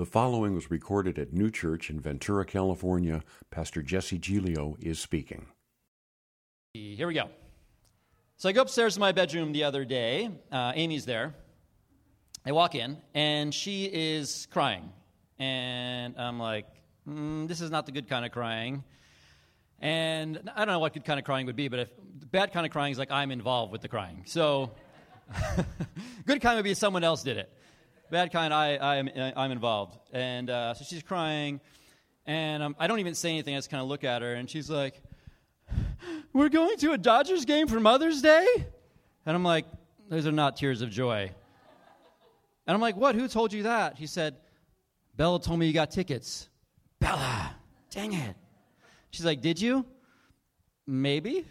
The 0.00 0.06
following 0.06 0.54
was 0.54 0.70
recorded 0.70 1.18
at 1.18 1.34
Neue 1.34 1.50
Church 1.50 1.90
in 1.90 2.00
Ventura, 2.00 2.46
California. 2.46 3.22
Pastor 3.50 3.82
Jesse 3.82 4.16
Giglio 4.16 4.78
is 4.80 4.98
speaking. 4.98 5.48
Here 6.72 7.06
we 7.06 7.12
go. 7.12 7.28
So 8.38 8.48
I 8.48 8.52
go 8.52 8.62
upstairs 8.62 8.94
to 8.94 9.00
my 9.00 9.12
bedroom 9.12 9.52
the 9.52 9.64
other 9.64 9.84
day. 9.84 10.30
Uh, 10.50 10.72
Amy's 10.74 11.04
there. 11.04 11.34
I 12.46 12.52
walk 12.52 12.74
in, 12.74 12.96
and 13.12 13.52
she 13.52 13.90
is 13.92 14.48
crying. 14.50 14.90
And 15.38 16.18
I'm 16.18 16.38
like, 16.38 16.64
mm, 17.06 17.46
this 17.46 17.60
is 17.60 17.70
not 17.70 17.84
the 17.84 17.92
good 17.92 18.08
kind 18.08 18.24
of 18.24 18.32
crying. 18.32 18.82
And 19.80 20.50
I 20.56 20.64
don't 20.64 20.72
know 20.72 20.78
what 20.78 20.94
good 20.94 21.04
kind 21.04 21.18
of 21.18 21.26
crying 21.26 21.44
would 21.44 21.56
be, 21.56 21.68
but 21.68 21.78
if, 21.78 21.90
bad 22.30 22.54
kind 22.54 22.64
of 22.64 22.72
crying 22.72 22.92
is 22.92 22.98
like 22.98 23.10
I'm 23.10 23.30
involved 23.30 23.70
with 23.70 23.82
the 23.82 23.88
crying. 23.88 24.22
So 24.24 24.70
good 26.24 26.40
kind 26.40 26.56
would 26.56 26.64
be 26.64 26.70
if 26.70 26.78
someone 26.78 27.04
else 27.04 27.22
did 27.22 27.36
it. 27.36 27.52
Bad 28.10 28.32
kind, 28.32 28.52
I, 28.52 28.74
I 28.74 28.96
am, 28.96 29.08
I'm 29.36 29.52
involved. 29.52 29.96
And 30.12 30.50
uh, 30.50 30.74
so 30.74 30.84
she's 30.84 31.02
crying, 31.02 31.60
and 32.26 32.60
um, 32.60 32.76
I 32.76 32.88
don't 32.88 32.98
even 32.98 33.14
say 33.14 33.30
anything. 33.30 33.54
I 33.54 33.58
just 33.58 33.70
kind 33.70 33.80
of 33.80 33.88
look 33.88 34.02
at 34.02 34.20
her, 34.20 34.34
and 34.34 34.50
she's 34.50 34.68
like, 34.68 35.00
We're 36.32 36.48
going 36.48 36.76
to 36.78 36.90
a 36.90 36.98
Dodgers 36.98 37.44
game 37.44 37.68
for 37.68 37.78
Mother's 37.78 38.20
Day? 38.20 38.46
And 39.26 39.36
I'm 39.36 39.44
like, 39.44 39.64
Those 40.08 40.26
are 40.26 40.32
not 40.32 40.56
tears 40.56 40.82
of 40.82 40.90
joy. 40.90 41.30
And 42.66 42.74
I'm 42.74 42.80
like, 42.80 42.96
What? 42.96 43.14
Who 43.14 43.28
told 43.28 43.52
you 43.52 43.62
that? 43.62 43.96
He 43.96 44.08
said, 44.08 44.34
Bella 45.16 45.40
told 45.40 45.60
me 45.60 45.68
you 45.68 45.72
got 45.72 45.92
tickets. 45.92 46.48
Bella, 46.98 47.54
dang 47.90 48.12
it. 48.12 48.34
She's 49.12 49.24
like, 49.24 49.40
Did 49.40 49.60
you? 49.60 49.86
Maybe. 50.84 51.46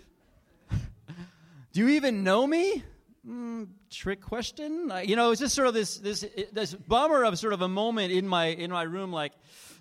Do 1.72 1.80
you 1.80 1.88
even 1.90 2.26
know 2.26 2.46
me? 2.46 2.84
Mm, 3.28 3.68
trick 3.90 4.22
question. 4.22 4.92
you 5.04 5.16
know, 5.16 5.32
it's 5.32 5.42
just 5.42 5.54
sort 5.54 5.68
of 5.68 5.74
this 5.74 5.98
this 5.98 6.26
this 6.54 6.74
bummer 6.74 7.26
of 7.26 7.38
sort 7.38 7.54
of 7.54 7.62
a 7.62 7.68
moment 7.68 8.14
in 8.14 8.28
my 8.28 8.48
in 8.48 8.72
my 8.72 8.84
room, 8.84 9.12
like 9.12 9.34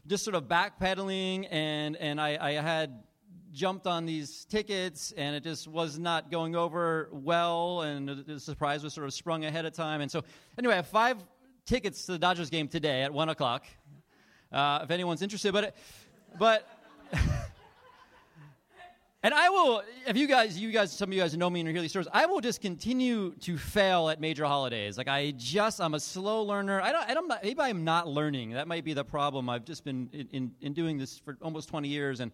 just 0.06 0.24
sort 0.24 0.34
of 0.34 0.44
backpedaling, 0.44 1.46
and 1.50 1.96
and 1.96 2.20
I, 2.20 2.36
I 2.40 2.52
had 2.54 3.04
jumped 3.52 3.86
on 3.86 4.06
these 4.06 4.44
tickets, 4.46 5.12
and 5.16 5.36
it 5.36 5.44
just 5.44 5.68
was 5.68 5.98
not 5.98 6.32
going 6.32 6.56
over 6.56 7.10
well, 7.12 7.82
and 7.82 8.08
the 8.08 8.40
surprise 8.40 8.82
was 8.82 8.92
sort 8.92 9.06
of 9.06 9.14
sprung 9.14 9.44
ahead 9.44 9.64
of 9.64 9.72
time, 9.72 10.00
and 10.00 10.10
so 10.10 10.24
anyway, 10.58 10.72
I 10.72 10.76
have 10.76 10.88
five 10.88 11.22
tickets 11.64 12.06
to 12.06 12.12
the 12.12 12.18
Dodgers 12.18 12.50
game 12.50 12.66
today 12.66 13.02
at 13.02 13.12
one 13.12 13.28
o'clock. 13.28 13.66
Uh, 14.50 14.80
if 14.82 14.90
anyone's 14.90 15.22
interested, 15.22 15.52
but 15.52 15.76
but. 16.38 16.68
And 19.24 19.34
I 19.34 19.48
will, 19.48 19.82
if 20.06 20.16
you 20.16 20.28
guys, 20.28 20.56
you 20.56 20.70
guys, 20.70 20.92
some 20.92 21.08
of 21.08 21.12
you 21.12 21.20
guys 21.20 21.36
know 21.36 21.50
me 21.50 21.58
and 21.58 21.68
hear 21.68 21.80
these 21.80 21.90
stories, 21.90 22.06
I 22.12 22.26
will 22.26 22.40
just 22.40 22.60
continue 22.60 23.32
to 23.40 23.58
fail 23.58 24.08
at 24.10 24.20
major 24.20 24.44
holidays. 24.44 24.96
Like 24.96 25.08
I 25.08 25.32
just, 25.36 25.80
I'm 25.80 25.94
a 25.94 26.00
slow 26.00 26.44
learner. 26.44 26.80
I 26.80 26.92
don't, 26.92 27.10
I 27.10 27.14
don't 27.14 27.32
maybe 27.42 27.60
I'm 27.60 27.82
not 27.82 28.06
learning. 28.06 28.52
That 28.52 28.68
might 28.68 28.84
be 28.84 28.94
the 28.94 29.04
problem. 29.04 29.50
I've 29.50 29.64
just 29.64 29.84
been 29.84 30.08
in, 30.12 30.28
in, 30.30 30.50
in 30.60 30.72
doing 30.72 30.98
this 30.98 31.18
for 31.18 31.36
almost 31.42 31.68
20 31.68 31.88
years, 31.88 32.20
and 32.20 32.30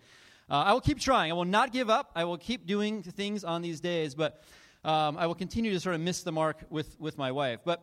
uh, 0.50 0.56
I 0.56 0.74
will 0.74 0.82
keep 0.82 1.00
trying. 1.00 1.30
I 1.30 1.34
will 1.34 1.46
not 1.46 1.72
give 1.72 1.88
up. 1.88 2.10
I 2.14 2.24
will 2.24 2.36
keep 2.36 2.66
doing 2.66 3.02
things 3.02 3.44
on 3.44 3.62
these 3.62 3.80
days, 3.80 4.14
but 4.14 4.42
um, 4.84 5.16
I 5.16 5.26
will 5.26 5.34
continue 5.34 5.72
to 5.72 5.80
sort 5.80 5.94
of 5.94 6.02
miss 6.02 6.22
the 6.22 6.32
mark 6.32 6.64
with 6.68 7.00
with 7.00 7.16
my 7.16 7.32
wife. 7.32 7.60
But 7.64 7.82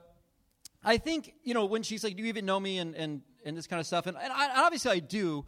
I 0.83 0.97
think 0.97 1.33
you 1.43 1.55
know 1.55 1.65
when 1.65 1.81
she's 1.81 2.03
like, 2.03 2.15
"Do 2.15 2.21
you 2.21 2.29
even 2.29 2.45
know 2.45 2.59
me?" 2.59 2.77
and 2.77 2.93
and 2.93 3.21
and 3.43 3.57
this 3.57 3.65
kind 3.65 3.79
of 3.79 3.87
stuff, 3.87 4.05
and, 4.05 4.15
and 4.15 4.31
I, 4.31 4.63
obviously 4.63 4.91
I 4.91 4.99
do 4.99 5.43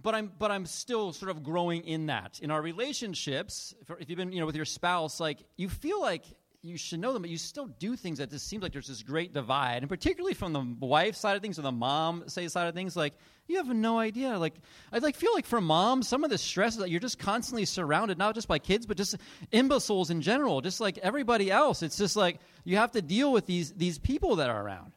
but 0.00 0.14
I'm 0.14 0.32
but 0.38 0.50
I'm 0.50 0.66
still 0.66 1.12
sort 1.12 1.30
of 1.30 1.42
growing 1.42 1.84
in 1.84 2.06
that. 2.06 2.40
In 2.42 2.50
our 2.50 2.60
relationships, 2.60 3.74
if, 3.80 3.90
if, 4.00 4.08
you've 4.10 4.18
been 4.18 4.32
you 4.32 4.40
know 4.40 4.46
with 4.46 4.56
your 4.56 4.64
spouse, 4.64 5.20
like 5.20 5.38
you 5.56 5.68
feel 5.68 6.00
like 6.00 6.24
you 6.62 6.78
should 6.78 6.98
know 6.98 7.12
them, 7.12 7.22
but 7.22 7.30
you 7.30 7.36
still 7.36 7.66
do 7.66 7.94
things 7.94 8.18
that 8.18 8.30
just 8.30 8.48
seems 8.48 8.62
like 8.62 8.72
there's 8.72 8.88
this 8.88 9.02
great 9.02 9.34
divide, 9.34 9.82
and 9.82 9.88
particularly 9.88 10.34
from 10.34 10.52
the 10.52 10.86
wife 10.86 11.14
side 11.14 11.36
of 11.36 11.42
things 11.42 11.58
or 11.58 11.62
the 11.62 11.70
mom 11.72 12.24
say 12.26 12.48
side 12.48 12.66
of 12.68 12.74
things, 12.74 12.96
like 12.96 13.12
you 13.46 13.58
have 13.58 13.68
no 13.68 13.98
idea. 13.98 14.38
Like 14.38 14.54
I 14.92 14.98
like 14.98 15.14
feel 15.14 15.32
like 15.34 15.46
for 15.46 15.60
moms, 15.60 16.08
some 16.08 16.24
of 16.24 16.30
the 16.30 16.38
stress 16.38 16.72
is 16.72 16.78
that 16.78 16.90
you're 16.90 17.00
just 17.00 17.18
constantly 17.18 17.64
surrounded 17.64 18.18
not 18.18 18.34
just 18.34 18.48
by 18.48 18.58
kids, 18.58 18.86
but 18.86 18.96
just 18.96 19.16
imbeciles 19.52 20.10
in 20.10 20.22
general, 20.22 20.60
just 20.60 20.80
like 20.80 20.98
everybody 20.98 21.50
else. 21.50 21.82
It's 21.82 21.98
just 21.98 22.16
like 22.16 22.40
you 22.64 22.78
have 22.78 22.92
to 22.92 23.02
deal 23.02 23.32
with 23.32 23.46
these 23.46 23.72
these 23.72 23.98
people 23.98 24.36
that 24.36 24.50
are 24.50 24.64
around. 24.64 24.92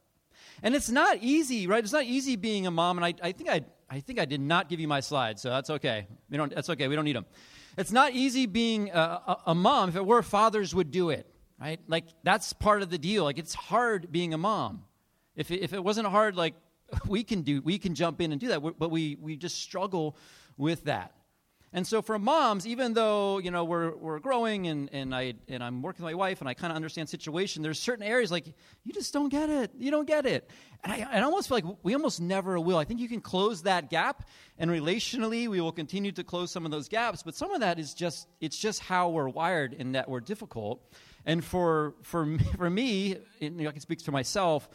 And 0.63 0.75
it's 0.75 0.89
not 0.89 1.17
easy, 1.21 1.67
right? 1.67 1.83
It's 1.83 1.93
not 1.93 2.05
easy 2.05 2.35
being 2.35 2.67
a 2.67 2.71
mom. 2.71 2.97
And 2.97 3.05
I, 3.05 3.13
I 3.21 3.31
think 3.31 3.49
I, 3.49 3.61
I 3.89 3.99
think 3.99 4.19
I 4.19 4.25
did 4.25 4.41
not 4.41 4.69
give 4.69 4.79
you 4.79 4.87
my 4.87 4.99
slides, 4.99 5.41
so 5.41 5.49
that's 5.49 5.69
okay. 5.69 6.07
We 6.29 6.37
don't, 6.37 6.53
that's 6.53 6.69
okay. 6.69 6.87
We 6.87 6.95
don't 6.95 7.05
need 7.05 7.15
them. 7.15 7.25
It's 7.77 7.91
not 7.91 8.13
easy 8.13 8.47
being 8.47 8.89
a, 8.89 8.99
a, 8.99 9.37
a 9.47 9.55
mom. 9.55 9.89
If 9.89 9.95
it 9.95 10.05
were, 10.05 10.23
fathers 10.23 10.73
would 10.73 10.91
do 10.91 11.11
it, 11.11 11.27
right? 11.61 11.79
Like, 11.87 12.05
that's 12.23 12.53
part 12.53 12.81
of 12.81 12.89
the 12.89 12.97
deal. 12.97 13.23
Like, 13.23 13.37
it's 13.37 13.53
hard 13.53 14.11
being 14.11 14.33
a 14.33 14.37
mom. 14.37 14.83
If 15.35 15.51
it, 15.51 15.61
if 15.61 15.73
it 15.73 15.83
wasn't 15.83 16.07
hard, 16.07 16.35
like, 16.35 16.55
we 17.07 17.23
can 17.23 17.43
do, 17.43 17.61
we 17.61 17.77
can 17.77 17.93
jump 17.93 18.19
in 18.19 18.31
and 18.31 18.41
do 18.41 18.47
that, 18.47 18.61
but 18.79 18.89
we, 18.89 19.15
we 19.21 19.37
just 19.37 19.61
struggle 19.61 20.17
with 20.57 20.85
that. 20.85 21.13
And 21.77 21.85
so 21.85 22.01
for 22.01 22.17
moms, 22.17 22.65
even 22.65 22.95
though 22.95 23.37
you 23.37 23.51
know 23.51 23.63
we're, 23.63 23.95
we're 23.95 24.17
growing 24.17 24.65
and, 24.65 24.89
and 24.91 25.13
I 25.13 25.35
and 25.47 25.63
I'm 25.63 25.83
working 25.83 26.03
with 26.03 26.11
my 26.11 26.15
wife 26.15 26.39
and 26.39 26.49
I 26.49 26.55
kind 26.55 26.71
of 26.71 26.75
understand 26.75 27.07
situation, 27.07 27.61
there's 27.61 27.79
certain 27.79 28.03
areas 28.03 28.31
like 28.31 28.47
you 28.47 28.91
just 28.91 29.13
don't 29.13 29.29
get 29.29 29.47
it. 29.51 29.69
You 29.77 29.91
don't 29.91 30.07
get 30.07 30.25
it. 30.25 30.49
And 30.83 30.91
I, 30.91 31.07
I 31.07 31.21
almost 31.21 31.49
feel 31.49 31.57
like 31.57 31.77
we 31.83 31.93
almost 31.93 32.19
never 32.19 32.59
will. 32.59 32.79
I 32.79 32.83
think 32.83 32.99
you 32.99 33.07
can 33.07 33.21
close 33.21 33.61
that 33.61 33.91
gap, 33.91 34.27
and 34.57 34.71
relationally 34.71 35.47
we 35.47 35.61
will 35.61 35.71
continue 35.71 36.11
to 36.13 36.23
close 36.23 36.49
some 36.49 36.65
of 36.65 36.71
those 36.71 36.89
gaps. 36.89 37.21
But 37.21 37.35
some 37.35 37.51
of 37.51 37.59
that 37.59 37.77
is 37.77 37.93
just 37.93 38.27
it's 38.41 38.57
just 38.57 38.79
how 38.79 39.09
we're 39.09 39.29
wired 39.29 39.73
in 39.73 39.91
that 39.91 40.09
we're 40.09 40.21
difficult. 40.21 40.81
And 41.27 41.45
for 41.45 41.93
for 42.01 42.25
me, 42.25 42.39
for 42.57 42.71
me, 42.71 43.17
you 43.39 43.51
know, 43.51 43.69
I 43.69 43.71
can 43.71 43.81
speak 43.81 44.01
for 44.01 44.11
myself. 44.11 44.67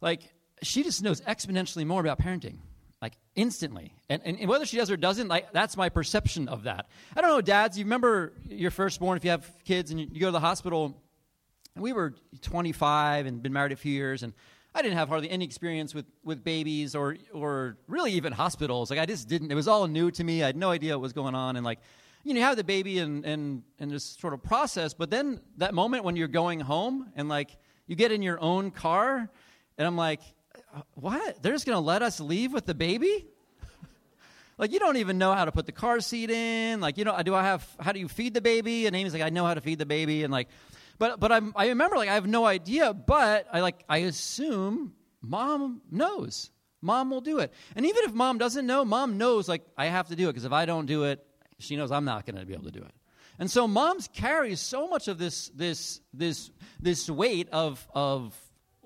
Like 0.00 0.32
she 0.62 0.84
just 0.84 1.02
knows 1.02 1.20
exponentially 1.20 1.84
more 1.84 2.00
about 2.00 2.18
parenting 2.18 2.60
like 3.04 3.18
instantly. 3.34 3.92
And, 4.08 4.22
and, 4.24 4.40
and, 4.40 4.48
whether 4.48 4.64
she 4.64 4.78
does 4.78 4.90
or 4.90 4.96
doesn't, 4.96 5.28
like 5.28 5.52
that's 5.52 5.76
my 5.76 5.90
perception 5.90 6.48
of 6.48 6.62
that. 6.62 6.86
I 7.14 7.20
don't 7.20 7.28
know, 7.28 7.42
dads, 7.42 7.76
you 7.78 7.84
remember 7.84 8.32
your 8.48 8.70
firstborn, 8.70 9.18
if 9.18 9.24
you 9.24 9.30
have 9.30 9.46
kids 9.62 9.90
and 9.90 10.00
you, 10.00 10.20
go 10.20 10.28
to 10.28 10.32
the 10.32 10.40
hospital, 10.40 10.96
we 11.76 11.92
were 11.92 12.14
25 12.40 13.26
and 13.26 13.42
been 13.42 13.52
married 13.52 13.72
a 13.72 13.76
few 13.76 13.92
years, 13.92 14.22
and 14.22 14.32
I 14.74 14.80
didn't 14.80 14.96
have 14.96 15.10
hardly 15.10 15.28
any 15.30 15.44
experience 15.44 15.94
with, 15.94 16.06
with 16.24 16.42
babies 16.42 16.94
or, 16.94 17.18
or 17.34 17.76
really 17.88 18.12
even 18.12 18.32
hospitals. 18.32 18.88
Like 18.88 18.98
I 18.98 19.04
just 19.04 19.28
didn't, 19.28 19.52
it 19.52 19.54
was 19.54 19.68
all 19.68 19.86
new 19.86 20.10
to 20.12 20.24
me. 20.24 20.42
I 20.42 20.46
had 20.46 20.56
no 20.56 20.70
idea 20.70 20.94
what 20.96 21.02
was 21.02 21.12
going 21.12 21.34
on. 21.34 21.56
And 21.56 21.64
like, 21.64 21.80
you 22.22 22.32
know, 22.32 22.38
you 22.38 22.46
have 22.46 22.56
the 22.56 22.64
baby 22.64 23.00
and, 23.00 23.22
and, 23.26 23.64
and 23.78 23.90
this 23.90 24.16
sort 24.18 24.32
of 24.32 24.42
process, 24.42 24.94
but 24.94 25.10
then 25.10 25.42
that 25.58 25.74
moment 25.74 26.04
when 26.04 26.16
you're 26.16 26.26
going 26.26 26.58
home 26.58 27.12
and 27.16 27.28
like 27.28 27.50
you 27.86 27.96
get 27.96 28.12
in 28.12 28.22
your 28.22 28.40
own 28.40 28.70
car, 28.70 29.28
and 29.76 29.86
I'm 29.86 29.96
like, 29.96 30.22
Uh, 30.74 30.80
what? 30.94 31.40
They're 31.40 31.52
just 31.52 31.66
going 31.66 31.76
to 31.76 31.80
let 31.80 32.02
us 32.02 32.18
leave 32.18 32.52
with 32.52 32.66
the 32.66 32.74
baby? 32.74 33.26
like 34.58 34.72
you 34.72 34.80
don't 34.80 34.96
even 34.96 35.18
know 35.18 35.32
how 35.32 35.44
to 35.44 35.52
put 35.52 35.66
the 35.66 35.72
car 35.72 36.00
seat 36.00 36.30
in. 36.30 36.80
Like 36.80 36.98
you 36.98 37.04
know, 37.04 37.20
do 37.22 37.34
I 37.34 37.44
have? 37.44 37.66
How 37.78 37.92
do 37.92 38.00
you 38.00 38.08
feed 38.08 38.34
the 38.34 38.40
baby? 38.40 38.86
And 38.86 38.96
Amy's 38.96 39.12
like, 39.12 39.22
I 39.22 39.30
know 39.30 39.46
how 39.46 39.54
to 39.54 39.60
feed 39.60 39.78
the 39.78 39.86
baby, 39.86 40.24
and 40.24 40.32
like, 40.32 40.48
but 40.98 41.20
but 41.20 41.30
I'm, 41.30 41.52
I 41.54 41.68
remember 41.68 41.96
like 41.96 42.08
I 42.08 42.14
have 42.14 42.26
no 42.26 42.44
idea, 42.44 42.92
but 42.92 43.46
I 43.52 43.60
like 43.60 43.84
I 43.88 43.98
assume 43.98 44.94
mom 45.22 45.80
knows. 45.90 46.50
Mom 46.82 47.10
will 47.10 47.22
do 47.22 47.38
it, 47.38 47.50
and 47.76 47.86
even 47.86 48.04
if 48.04 48.12
mom 48.12 48.36
doesn't 48.36 48.66
know, 48.66 48.84
mom 48.84 49.16
knows 49.16 49.48
like 49.48 49.62
I 49.78 49.86
have 49.86 50.08
to 50.08 50.16
do 50.16 50.28
it 50.28 50.32
because 50.32 50.44
if 50.44 50.52
I 50.52 50.66
don't 50.66 50.84
do 50.84 51.04
it, 51.04 51.24
she 51.58 51.76
knows 51.76 51.90
I'm 51.90 52.04
not 52.04 52.26
going 52.26 52.36
to 52.36 52.44
be 52.44 52.52
able 52.52 52.64
to 52.64 52.72
do 52.72 52.82
it. 52.82 52.92
And 53.38 53.50
so 53.50 53.66
moms 53.66 54.08
carry 54.12 54.54
so 54.56 54.86
much 54.86 55.08
of 55.08 55.16
this 55.18 55.48
this 55.54 56.00
this 56.12 56.50
this 56.80 57.08
weight 57.08 57.48
of 57.52 57.86
of 57.94 58.36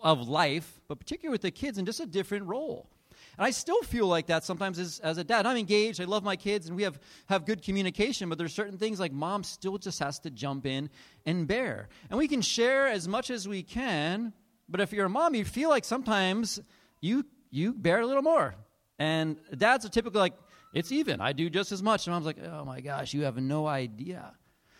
of 0.03 0.28
life, 0.28 0.81
but 0.88 0.98
particularly 0.98 1.32
with 1.32 1.42
the 1.42 1.50
kids, 1.50 1.78
in 1.78 1.86
just 1.86 2.00
a 2.00 2.06
different 2.06 2.47
role. 2.47 2.88
And 3.36 3.47
I 3.47 3.50
still 3.50 3.82
feel 3.82 4.06
like 4.06 4.26
that 4.26 4.44
sometimes 4.44 4.78
as, 4.78 4.98
as 5.00 5.19
a 5.19 5.25
dad. 5.25 5.47
I'm 5.47 5.56
engaged, 5.56 6.00
I 6.00 6.04
love 6.04 6.25
my 6.25 6.36
kids, 6.36 6.66
and 6.66 6.76
we 6.76 6.82
have, 6.82 6.98
have 7.26 7.44
good 7.44 7.62
communication, 7.62 8.28
but 8.28 8.38
there's 8.38 8.53
certain 8.53 8.78
things 8.78 8.98
like 8.98 9.12
mom 9.12 9.44
still 9.44 9.78
just 9.78 9.98
has 10.00 10.19
to 10.20 10.31
jump 10.31 10.66
in 10.66 10.91
and 11.25 11.47
bear. 11.47 11.88
And 12.10 12.19
we 12.19 12.28
can 12.28 12.42
share 12.42 12.87
as 12.87 13.06
much 13.06 13.31
as 13.31 13.47
we 13.47 13.62
can, 13.62 14.32
but 14.69 14.81
if 14.81 14.93
you're 14.93 15.06
a 15.06 15.11
mom, 15.11 15.34
you 15.34 15.44
feel 15.44 15.69
like 15.69 15.84
sometimes 15.84 16.61
you, 17.00 17.25
you 17.50 17.75
bear 17.75 18.00
a 18.00 18.06
little 18.06 18.23
more. 18.23 18.55
And 18.99 19.37
dads 19.56 19.84
are 19.84 19.88
typically 19.88 20.20
like, 20.20 20.34
it's 20.75 20.93
even. 20.93 21.20
I 21.20 21.32
do 21.32 21.49
just 21.49 21.73
as 21.73 21.82
much. 21.82 22.06
And 22.06 22.14
mom's 22.14 22.26
like, 22.26 22.38
oh 22.43 22.64
my 22.64 22.81
gosh, 22.81 23.14
you 23.14 23.23
have 23.23 23.37
no 23.37 23.67
idea. 23.67 24.32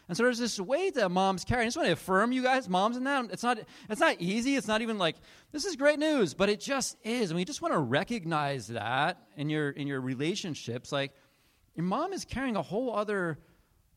And 0.09 0.17
so 0.17 0.23
there's 0.23 0.39
this 0.39 0.59
weight 0.59 0.95
that 0.95 1.11
moms 1.11 1.45
carry. 1.45 1.63
I 1.63 1.65
just 1.67 1.77
want 1.77 1.87
to 1.87 1.93
affirm 1.93 2.33
you 2.33 2.43
guys, 2.43 2.67
moms, 2.67 2.97
in 2.97 3.05
that. 3.05 3.27
It's 3.31 3.43
not, 3.43 3.59
it's 3.91 4.01
not 4.01 4.17
easy. 4.19 4.57
It's 4.57 4.67
not 4.67 4.81
even 4.81 4.97
like, 4.97 5.17
this 5.53 5.67
is 5.67 5.77
great 5.77 5.99
news, 5.99 6.33
but 6.33 6.49
it 6.49 6.61
just 6.61 6.97
is. 7.05 7.31
And 7.31 7.37
we 7.37 7.45
just 7.45 7.61
want 7.61 7.75
to 7.75 7.79
recognize 7.79 8.69
that 8.69 9.19
in 9.37 9.51
your, 9.51 9.71
in 9.71 9.87
your 9.87 10.01
relationships. 10.01 10.93
Like, 10.93 11.13
your 11.75 11.85
mom 11.85 12.15
is 12.15 12.25
carrying 12.25 12.57
a 12.57 12.63
whole 12.63 12.97
other 12.97 13.39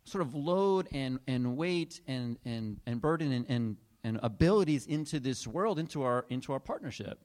sort 0.04 0.22
of 0.22 0.36
load 0.36 0.90
and, 0.92 1.20
and 1.28 1.56
weight 1.56 2.02
and, 2.08 2.38
and, 2.44 2.82
and 2.86 3.02
burden 3.02 3.32
and, 3.32 3.46
and, 3.48 3.78
and 4.04 4.20
abilities 4.22 4.88
into 4.88 5.20
this 5.20 5.48
world, 5.48 5.80
into 5.80 6.04
our, 6.04 6.26
into 6.30 6.52
our 6.52 6.60
partnership. 6.60 7.20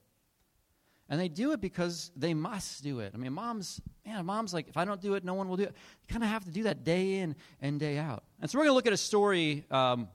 And 1.08 1.20
they 1.20 1.28
do 1.28 1.52
it 1.52 1.60
because 1.60 2.10
they 2.16 2.34
must 2.34 2.82
do 2.82 2.98
it. 3.00 3.12
I 3.14 3.16
mean, 3.16 3.32
mom's, 3.32 3.80
man, 4.04 4.26
mom's 4.26 4.52
like, 4.52 4.68
if 4.68 4.76
I 4.76 4.84
don't 4.84 5.00
do 5.00 5.14
it, 5.14 5.24
no 5.24 5.34
one 5.34 5.48
will 5.48 5.56
do 5.56 5.62
it. 5.62 5.74
You 6.08 6.12
kind 6.12 6.24
of 6.24 6.30
have 6.30 6.44
to 6.44 6.50
do 6.50 6.64
that 6.64 6.82
day 6.82 7.18
in 7.18 7.36
and 7.60 7.78
day 7.78 7.98
out. 7.98 8.24
And 8.40 8.50
so 8.50 8.58
we're 8.58 8.64
going 8.64 8.72
to 8.72 8.74
look 8.74 8.86
at 8.88 8.92
a 8.92 8.96
story 8.96 9.64
um, 9.70 10.08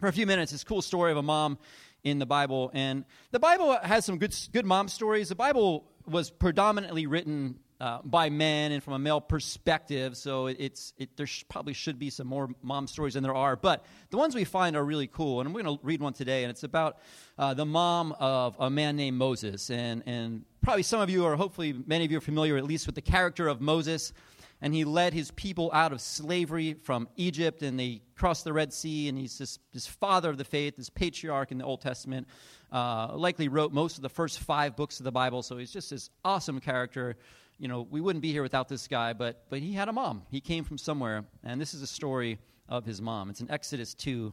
for 0.00 0.08
a 0.08 0.12
few 0.12 0.26
minutes 0.26 0.50
this 0.50 0.64
cool 0.64 0.82
story 0.82 1.12
of 1.12 1.18
a 1.18 1.22
mom 1.22 1.56
in 2.02 2.18
the 2.18 2.26
Bible. 2.26 2.70
And 2.74 3.04
the 3.30 3.38
Bible 3.38 3.78
has 3.82 4.04
some 4.04 4.18
good, 4.18 4.34
good 4.52 4.66
mom 4.66 4.88
stories. 4.88 5.28
The 5.28 5.36
Bible 5.36 5.84
was 6.06 6.30
predominantly 6.30 7.06
written 7.06 7.60
uh, 7.80 8.00
by 8.02 8.30
men 8.30 8.72
and 8.72 8.82
from 8.82 8.94
a 8.94 8.98
male 8.98 9.20
perspective, 9.20 10.16
so 10.16 10.46
it's 10.48 10.92
it, 10.98 11.16
there 11.16 11.26
sh- 11.26 11.44
probably 11.48 11.72
should 11.72 11.98
be 11.98 12.10
some 12.10 12.26
more 12.26 12.50
mom 12.62 12.86
stories 12.86 13.14
than 13.14 13.22
there 13.22 13.34
are. 13.34 13.56
But 13.56 13.84
the 14.10 14.16
ones 14.16 14.34
we 14.34 14.44
find 14.44 14.76
are 14.76 14.84
really 14.84 15.06
cool, 15.06 15.40
and 15.40 15.54
we're 15.54 15.62
going 15.62 15.78
to 15.78 15.84
read 15.84 16.00
one 16.00 16.12
today, 16.12 16.44
and 16.44 16.50
it's 16.50 16.64
about 16.64 16.98
uh, 17.38 17.54
the 17.54 17.66
mom 17.66 18.12
of 18.18 18.56
a 18.58 18.68
man 18.68 18.96
named 18.96 19.16
Moses. 19.16 19.70
And 19.70 20.02
and 20.06 20.44
probably 20.62 20.82
some 20.82 21.00
of 21.00 21.08
you, 21.10 21.24
are, 21.24 21.36
hopefully 21.36 21.74
many 21.86 22.04
of 22.04 22.10
you, 22.10 22.18
are 22.18 22.22
familiar 22.22 22.56
at 22.56 22.64
least 22.64 22.86
with 22.86 22.94
the 22.94 23.02
character 23.02 23.48
of 23.48 23.60
Moses 23.60 24.12
and 24.60 24.74
he 24.74 24.84
led 24.84 25.12
his 25.12 25.30
people 25.32 25.70
out 25.72 25.92
of 25.92 26.00
slavery 26.00 26.74
from 26.74 27.08
Egypt, 27.16 27.62
and 27.62 27.78
they 27.78 28.02
crossed 28.16 28.44
the 28.44 28.52
Red 28.52 28.72
Sea, 28.72 29.08
and 29.08 29.16
he's 29.16 29.38
this, 29.38 29.58
this 29.72 29.86
father 29.86 30.30
of 30.30 30.38
the 30.38 30.44
faith, 30.44 30.76
this 30.76 30.90
patriarch 30.90 31.52
in 31.52 31.58
the 31.58 31.64
Old 31.64 31.80
Testament. 31.80 32.26
Uh, 32.70 33.12
likely 33.14 33.48
wrote 33.48 33.72
most 33.72 33.96
of 33.96 34.02
the 34.02 34.08
first 34.08 34.40
five 34.40 34.76
books 34.76 35.00
of 35.00 35.04
the 35.04 35.12
Bible, 35.12 35.42
so 35.42 35.56
he's 35.56 35.72
just 35.72 35.90
this 35.90 36.10
awesome 36.24 36.60
character. 36.60 37.16
You 37.58 37.66
know, 37.66 37.86
we 37.90 38.00
wouldn't 38.00 38.22
be 38.22 38.30
here 38.30 38.42
without 38.42 38.68
this 38.68 38.86
guy, 38.86 39.12
but, 39.12 39.44
but 39.50 39.58
he 39.58 39.72
had 39.72 39.88
a 39.88 39.92
mom. 39.92 40.22
He 40.30 40.40
came 40.40 40.62
from 40.62 40.78
somewhere, 40.78 41.24
and 41.42 41.60
this 41.60 41.74
is 41.74 41.82
a 41.82 41.88
story 41.88 42.38
of 42.68 42.84
his 42.84 43.02
mom. 43.02 43.30
It's 43.30 43.40
in 43.40 43.50
Exodus 43.50 43.94
2. 43.94 44.32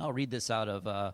I'll 0.00 0.12
read 0.12 0.30
this 0.30 0.50
out 0.50 0.68
of 0.68 0.86
uh, 0.88 1.12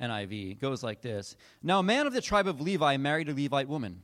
NIV. 0.00 0.52
It 0.52 0.60
goes 0.60 0.82
like 0.82 1.00
this 1.00 1.36
Now, 1.62 1.78
a 1.78 1.84
man 1.84 2.06
of 2.06 2.12
the 2.12 2.20
tribe 2.20 2.48
of 2.48 2.60
Levi 2.60 2.96
married 2.96 3.28
a 3.28 3.34
Levite 3.34 3.68
woman, 3.68 4.02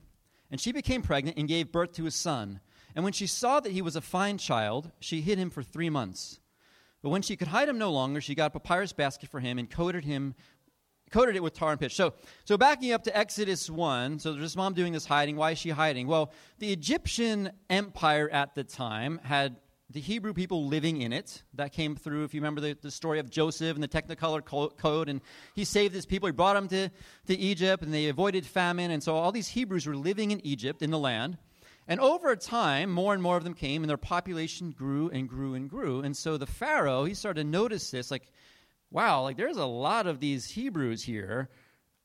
and 0.51 0.61
she 0.61 0.71
became 0.71 1.03
pregnant 1.03 1.37
and 1.37 1.49
gave 1.49 1.73
birth 1.73 1.93
to 1.95 2.07
a 2.07 2.11
son. 2.11 2.61
And 2.95 3.03
when 3.03 3.13
she 3.13 3.27
saw 3.27 3.59
that 3.59 3.73
he 3.73 3.83
was 3.83 3.97
a 3.97 4.01
fine 4.01 4.39
child, 4.39 4.93
she 5.01 5.21
hid 5.21 5.39
him 5.39 5.51
for 5.51 5.65
three 5.65 5.91
months. 5.91 6.39
But 7.03 7.11
when 7.11 7.23
she 7.23 7.37
could 7.37 7.49
hide 7.49 7.69
him 7.69 7.77
no 7.77 7.91
longer, 7.91 8.21
she 8.21 8.35
got 8.35 8.55
a 8.55 8.59
papyrus 8.59 8.93
basket 8.93 9.29
for 9.29 9.41
him 9.41 9.59
and 9.59 9.69
coated 9.69 10.05
him 10.05 10.35
coated 11.15 11.37
it 11.37 11.43
with 11.45 11.55
tar 11.55 11.71
and 11.71 11.81
pitch. 11.81 11.95
So, 11.95 12.13
so 12.45 12.59
backing 12.59 12.91
up 12.91 13.05
to 13.05 13.17
Exodus 13.17 13.71
1, 13.71 14.19
so 14.19 14.33
there's 14.33 14.43
this 14.43 14.57
mom 14.57 14.75
doing 14.75 14.93
this 14.93 15.07
hiding. 15.07 15.37
Why 15.37 15.53
is 15.53 15.59
she 15.59 15.71
hiding? 15.71 16.09
Well, 16.09 16.33
the 16.59 16.73
Egyptian 16.73 17.53
empire 17.71 18.29
at 18.29 18.57
the 18.57 18.65
time 18.65 19.21
had 19.23 19.55
the 19.91 20.01
Hebrew 20.01 20.35
people 20.35 20.67
living 20.67 21.03
in 21.03 21.13
it. 21.13 21.45
That 21.55 21.73
came 21.73 21.95
through, 21.95 22.25
if 22.25 22.35
you 22.35 22.41
remember 22.41 22.61
the, 22.61 22.77
the 22.83 22.91
story 22.91 23.21
of 23.21 23.31
Joseph 23.31 23.77
and 23.77 23.83
the 23.83 23.87
Technicolor 23.87 24.45
coat. 24.77 25.09
And 25.09 25.21
he 25.55 25.65
saved 25.65 25.95
his 25.95 26.05
people. 26.05 26.27
He 26.27 26.33
brought 26.33 26.55
them 26.55 26.67
to, 26.69 26.91
to 27.29 27.39
Egypt, 27.39 27.85
and 27.85 27.95
they 27.95 28.09
avoided 28.09 28.45
famine. 28.45 28.91
And 28.91 29.01
so 29.01 29.15
all 29.15 29.31
these 29.31 29.47
Hebrews 29.47 29.87
were 29.87 29.97
living 29.97 30.33
in 30.33 30.45
Egypt, 30.45 30.83
in 30.83 30.91
the 30.91 30.99
land. 30.99 31.39
And 31.87 32.01
over 32.01 32.35
time, 32.35 32.91
more 32.91 33.15
and 33.15 33.23
more 33.23 33.37
of 33.37 33.45
them 33.45 33.55
came, 33.55 33.85
and 33.85 33.89
their 33.91 33.97
population 33.97 34.73
grew 34.73 35.11
and 35.11 35.29
grew 35.29 35.55
and 35.55 35.71
grew. 35.71 36.01
And 36.01 36.17
so 36.17 36.39
the 36.39 36.47
Pharaoh, 36.47 37.05
he 37.05 37.15
started 37.15 37.43
to 37.43 37.49
notice 37.49 37.93
this 37.93 38.11
like, 38.11 38.33
wow, 38.95 39.23
like 39.23 39.37
there's 39.37 39.57
a 39.57 39.67
lot 39.67 40.07
of 40.07 40.21
these 40.21 40.49
Hebrews 40.49 41.03
here. 41.03 41.51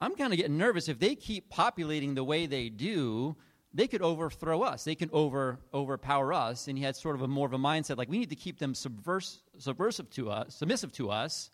I'm 0.01 0.15
kind 0.15 0.33
of 0.33 0.37
getting 0.37 0.57
nervous. 0.57 0.89
If 0.89 0.97
they 0.97 1.13
keep 1.13 1.49
populating 1.49 2.15
the 2.15 2.23
way 2.23 2.47
they 2.47 2.69
do, 2.69 3.35
they 3.73 3.87
could 3.87 4.01
overthrow 4.01 4.63
us. 4.63 4.85
They 4.85 4.95
can 4.95 5.09
over 5.13 5.59
overpower 5.71 6.33
us. 6.33 6.67
And 6.67 6.77
he 6.77 6.83
had 6.83 6.95
sort 6.95 7.15
of 7.15 7.21
a 7.21 7.27
more 7.27 7.45
of 7.45 7.53
a 7.53 7.59
mindset 7.59 7.97
like 7.97 8.09
we 8.09 8.17
need 8.17 8.31
to 8.31 8.35
keep 8.35 8.57
them 8.57 8.73
subvers- 8.73 9.41
subversive 9.59 10.09
to 10.11 10.31
us, 10.31 10.55
submissive 10.55 10.91
to 10.93 11.11
us, 11.11 11.51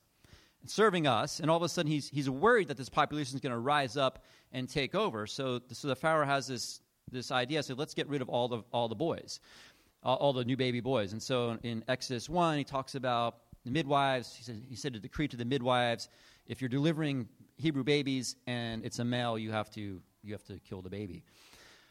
serving 0.66 1.06
us. 1.06 1.42
And 1.42 1.52
all 1.52 1.58
of 1.58 1.64
a 1.64 1.70
sudden, 1.70 1.92
he's 1.92 2.08
he's 2.08 2.30
worried 2.30 2.70
that 2.70 2.78
this 2.78 2.90
population 2.90 3.36
is 3.36 3.42
going 3.42 3.52
to 3.52 3.60
rise 3.60 3.98
up 3.98 4.24
and 4.54 4.70
take 4.70 4.96
over. 4.96 5.28
So 5.28 5.60
so 5.74 5.90
the 5.90 5.98
Pharaoh 5.98 6.26
has 6.26 6.48
this 6.48 6.80
this 7.12 7.30
idea. 7.30 7.62
So 7.62 7.74
let's 7.74 7.94
get 7.94 8.08
rid 8.08 8.22
of 8.22 8.30
all 8.30 8.48
the 8.48 8.64
all 8.72 8.88
the 8.88 8.96
boys, 8.96 9.42
all, 10.02 10.16
all 10.16 10.34
the 10.34 10.46
new 10.46 10.56
baby 10.56 10.80
boys. 10.80 11.12
And 11.12 11.22
so 11.22 11.58
in 11.64 11.84
Exodus 11.90 12.30
one, 12.30 12.58
he 12.58 12.64
talks 12.64 12.96
about 12.96 13.36
the 13.66 13.72
midwives. 13.72 14.36
He 14.36 14.44
said 14.44 14.62
he 14.70 14.76
said 14.76 14.94
to 14.94 15.00
decree 15.00 15.28
to 15.28 15.38
the 15.38 15.46
midwives, 15.46 16.10
if 16.48 16.62
you're 16.62 16.70
delivering 16.70 17.28
Hebrew 17.58 17.84
babies 17.84 18.36
and 18.48 18.86
it's 18.86 19.00
a 19.00 19.06
male, 19.06 19.38
you 19.38 19.52
have 19.52 19.70
to 19.72 20.02
you 20.24 20.32
have 20.32 20.44
to 20.46 20.60
kill 20.60 20.82
the 20.82 20.90
baby. 20.90 21.24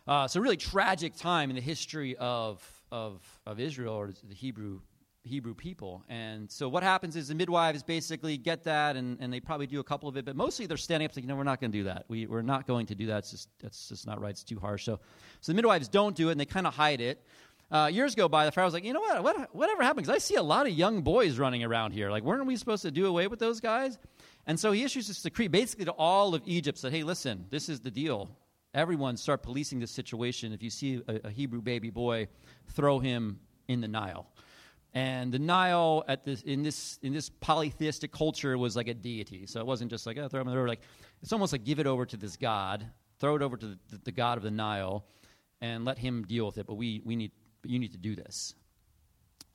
Uh, 0.07 0.29
so 0.29 0.41
really 0.41 0.57
tragic 0.57 1.17
time 1.17 1.51
in 1.51 1.57
the 1.57 1.63
history 1.63 2.17
of 2.17 2.63
of 2.91 3.21
of 3.47 3.61
Israel 3.61 3.95
or 3.95 4.13
the 4.29 4.35
Hebrew 4.35 4.81
Hebrew 5.27 5.55
people. 5.55 6.05
And 6.11 6.51
so 6.51 6.69
what 6.69 6.83
happens 6.83 7.17
is 7.17 7.29
the 7.29 7.35
midwives 7.35 7.83
basically 7.83 8.37
get 8.37 8.63
that, 8.65 8.95
and, 8.95 9.17
and 9.21 9.33
they 9.33 9.41
probably 9.41 9.67
do 9.67 9.81
a 9.81 9.85
couple 9.85 10.07
of 10.07 10.19
it, 10.19 10.27
but 10.27 10.37
mostly 10.37 10.67
they're 10.67 10.77
standing 10.77 11.07
up 11.07 11.15
saying, 11.15 11.27
no, 11.27 11.35
we're 11.35 11.45
not 11.45 11.63
going 11.63 11.73
to 11.73 11.79
do 11.79 11.85
that. 11.85 12.05
We, 12.09 12.27
we're 12.27 12.43
not 12.43 12.67
going 12.67 12.85
to 12.87 12.95
do 12.95 13.07
that. 13.07 13.19
It's 13.21 13.31
just, 13.31 13.49
that's 13.59 13.89
just 13.89 14.07
not 14.07 14.21
right. 14.21 14.33
It's 14.33 14.45
too 14.45 14.61
harsh. 14.61 14.85
So, 14.85 15.01
so 15.41 15.53
the 15.53 15.57
midwives 15.57 15.89
don't 15.89 16.15
do 16.15 16.29
it, 16.29 16.33
and 16.33 16.41
they 16.41 16.45
kind 16.45 16.67
of 16.67 16.75
hide 16.75 17.01
it. 17.01 17.25
Uh, 17.71 17.91
years 17.93 18.15
go 18.15 18.29
by, 18.29 18.45
the 18.45 18.53
Pharaoh's 18.53 18.73
like, 18.73 18.85
you 18.85 18.93
know 18.93 19.01
what? 19.01 19.23
what 19.23 19.55
whatever? 19.55 19.95
Because 19.95 20.11
I 20.11 20.19
see 20.19 20.37
a 20.37 20.43
lot 20.43 20.67
of 20.67 20.73
young 20.73 21.03
boys 21.03 21.39
running 21.39 21.65
around 21.65 21.93
here. 21.93 22.11
Like, 22.11 22.23
weren't 22.23 22.47
we 22.47 22.57
supposed 22.57 22.83
to 22.83 22.91
do 22.91 23.07
away 23.07 23.27
with 23.27 23.39
those 23.39 23.61
guys? 23.61 23.99
And 24.47 24.61
so 24.61 24.73
he 24.73 24.85
issues 24.85 25.09
this 25.09 25.23
decree 25.23 25.49
basically 25.49 25.87
to 25.87 25.93
all 25.93 26.35
of 26.35 26.43
Egypt 26.45 26.79
said, 26.79 26.93
hey, 26.93 27.03
listen, 27.03 27.47
this 27.51 27.69
is 27.69 27.81
the 27.81 27.91
deal. 27.91 28.31
Everyone 28.75 29.17
start 29.17 29.43
policing 29.43 29.81
this 29.81 29.91
situation. 29.91 30.53
If 30.53 30.63
you 30.63 30.71
see 30.71 31.01
a, 31.09 31.29
a 31.29 31.31
Hebrew 31.31 31.63
baby 31.63 31.91
boy, 31.91 32.29
throw 32.73 32.99
him 32.99 33.41
in 33.69 33.81
the 33.81 33.89
Nile. 33.89 34.27
And 34.93 35.33
the 35.33 35.39
Nile 35.39 36.05
at 36.07 36.25
this 36.25 36.43
in 36.43 36.63
this 36.63 37.01
in 37.03 37.13
this 37.13 37.29
polytheistic 37.29 38.13
culture 38.13 38.57
was 38.57 38.77
like 38.77 38.87
a 38.87 38.95
deity. 38.95 39.47
So 39.47 39.59
it 39.59 39.67
wasn't 39.67 39.91
just 39.91 40.07
like 40.07 40.19
oh, 40.19 40.29
throw 40.29 40.41
him 40.41 40.47
in 40.47 40.53
the 40.53 40.57
river. 40.57 40.69
Like 40.69 40.83
it's 41.21 41.33
almost 41.33 41.53
like 41.53 41.65
give 41.65 41.81
it 41.81 41.87
over 41.87 42.07
to 42.07 42.17
this 42.17 42.37
god, 42.37 42.87
throw 43.19 43.35
it 43.35 43.43
over 43.43 43.57
to 43.57 43.67
the, 43.67 43.79
the, 43.91 43.99
the 44.05 44.13
god 44.13 44.39
of 44.39 44.45
the 44.45 44.53
Nile, 44.53 45.05
and 45.61 45.85
let 45.85 45.99
him 45.99 46.23
deal 46.23 46.47
with 46.47 46.59
it. 46.59 46.67
But 46.67 46.75
we 46.75 47.03
we 47.05 47.17
need 47.17 47.33
you 47.65 47.79
need 47.79 47.93
to 47.93 47.99
do 47.99 48.15
this. 48.15 48.55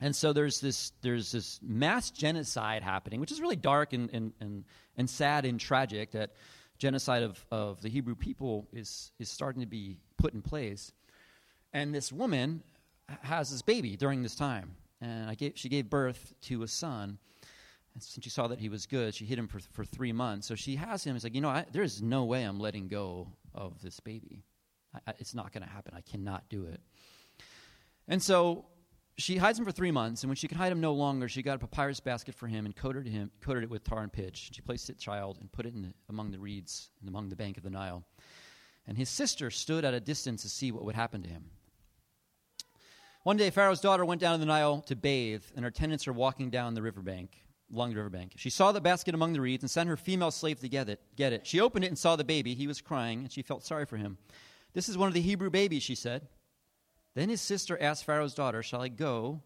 And 0.01 0.15
so 0.15 0.31
there's 0.31 0.61
this 0.61 0.91
there's 1.01 1.31
this 1.31 1.59
mass 1.61 2.09
genocide 2.09 2.83
happening, 2.83 3.19
which 3.19 3.31
is 3.31 3.41
really 3.41 3.55
dark 3.55 3.93
and 3.93 4.09
and 4.13 4.33
and, 4.39 4.63
and 4.97 5.09
sad 5.09 5.45
and 5.45 5.59
tragic 5.59 6.11
that 6.11 6.31
genocide 6.77 7.23
of, 7.23 7.45
of 7.51 7.81
the 7.81 7.89
Hebrew 7.89 8.15
people 8.15 8.67
is 8.71 9.11
is 9.19 9.29
starting 9.29 9.61
to 9.61 9.67
be 9.67 9.97
put 10.17 10.33
in 10.33 10.41
place. 10.41 10.93
And 11.73 11.93
this 11.93 12.11
woman 12.11 12.63
has 13.21 13.51
this 13.51 13.61
baby 13.61 13.95
during 13.95 14.23
this 14.23 14.35
time 14.35 14.75
and 15.01 15.29
I 15.29 15.35
gave, 15.35 15.53
she 15.55 15.69
gave 15.69 15.89
birth 15.89 16.33
to 16.43 16.63
a 16.63 16.67
son. 16.67 17.17
And 17.93 18.03
since 18.03 18.23
she 18.23 18.29
saw 18.29 18.47
that 18.47 18.59
he 18.59 18.69
was 18.69 18.85
good, 18.85 19.15
she 19.15 19.25
hid 19.25 19.39
him 19.39 19.47
for, 19.47 19.59
for 19.59 19.83
three 19.83 20.11
months. 20.11 20.47
So 20.47 20.55
she 20.55 20.75
has 20.75 21.03
him. 21.03 21.15
It's 21.15 21.23
like, 21.23 21.35
you 21.35 21.41
know, 21.41 21.49
I, 21.49 21.65
there's 21.71 22.01
no 22.01 22.25
way 22.25 22.43
I'm 22.43 22.59
letting 22.59 22.87
go 22.87 23.27
of 23.53 23.81
this 23.81 23.99
baby. 23.99 24.43
I, 24.93 24.99
I, 25.07 25.13
it's 25.19 25.33
not 25.33 25.51
going 25.51 25.63
to 25.63 25.69
happen. 25.69 25.93
I 25.95 26.01
cannot 26.01 26.47
do 26.49 26.65
it. 26.65 26.81
And 28.09 28.21
so 28.21 28.65
she 29.17 29.37
hides 29.37 29.57
him 29.59 29.65
for 29.65 29.71
three 29.71 29.91
months. 29.91 30.23
And 30.23 30.29
when 30.29 30.35
she 30.35 30.47
could 30.47 30.57
hide 30.57 30.71
him 30.71 30.81
no 30.81 30.93
longer, 30.93 31.29
she 31.29 31.43
got 31.43 31.55
a 31.55 31.59
papyrus 31.59 31.99
basket 31.99 32.35
for 32.35 32.47
him 32.47 32.65
and 32.65 32.75
coated, 32.75 33.07
him, 33.07 33.31
coated 33.39 33.63
it 33.63 33.69
with 33.69 33.83
tar 33.83 34.01
and 34.01 34.11
pitch. 34.11 34.49
She 34.53 34.61
placed 34.61 34.89
it 34.89 34.97
child 34.97 35.37
and 35.39 35.51
put 35.51 35.65
it 35.65 35.73
the, 35.81 35.93
among 36.09 36.31
the 36.31 36.39
reeds 36.39 36.89
and 36.99 37.07
among 37.07 37.29
the 37.29 37.35
bank 37.35 37.57
of 37.57 37.63
the 37.63 37.69
Nile. 37.69 38.03
And 38.87 38.97
his 38.97 39.09
sister 39.09 39.51
stood 39.51 39.85
at 39.85 39.93
a 39.93 39.99
distance 39.99 40.41
to 40.41 40.49
see 40.49 40.71
what 40.71 40.83
would 40.83 40.95
happen 40.95 41.21
to 41.21 41.29
him. 41.29 41.45
One 43.23 43.37
day, 43.37 43.49
Pharaoh's 43.49 43.81
daughter 43.81 44.05
went 44.05 44.21
down 44.21 44.33
to 44.33 44.39
the 44.39 44.45
Nile 44.45 44.81
to 44.83 44.95
bathe, 44.95 45.43
and 45.55 45.63
her 45.63 45.69
attendants 45.69 46.07
were 46.07 46.13
walking 46.13 46.49
down 46.49 46.73
the 46.73 46.81
riverbank, 46.81 47.43
along 47.71 47.89
the 47.89 47.97
riverbank. 47.97 48.31
She 48.37 48.49
saw 48.49 48.71
the 48.71 48.81
basket 48.81 49.13
among 49.13 49.33
the 49.33 49.41
reeds 49.41 49.61
and 49.61 49.69
sent 49.69 49.89
her 49.89 49.97
female 49.97 50.31
slave 50.31 50.61
to 50.61 50.69
get 50.69 50.89
it. 50.89 51.01
Get 51.17 51.33
it. 51.33 51.45
She 51.45 51.59
opened 51.59 51.83
it 51.83 51.89
and 51.89 51.97
saw 51.97 52.15
the 52.15 52.23
baby. 52.23 52.55
He 52.55 52.65
was 52.65 52.81
crying, 52.81 53.19
and 53.19 53.31
she 53.31 53.41
felt 53.41 53.65
sorry 53.65 53.85
for 53.85 53.97
him. 53.97 54.17
This 54.73 54.87
is 54.87 54.97
one 54.97 55.09
of 55.09 55.13
the 55.13 55.21
Hebrew 55.21 55.49
babies, 55.49 55.83
she 55.83 55.95
said. 55.95 56.27
Then 57.19 57.27
his 57.27 57.41
sister 57.41 57.77
asked 57.81 58.05
Pharaoh's 58.05 58.33
daughter, 58.33 58.63
Shall 58.63 58.81
I 58.81 58.87
go 58.87 59.41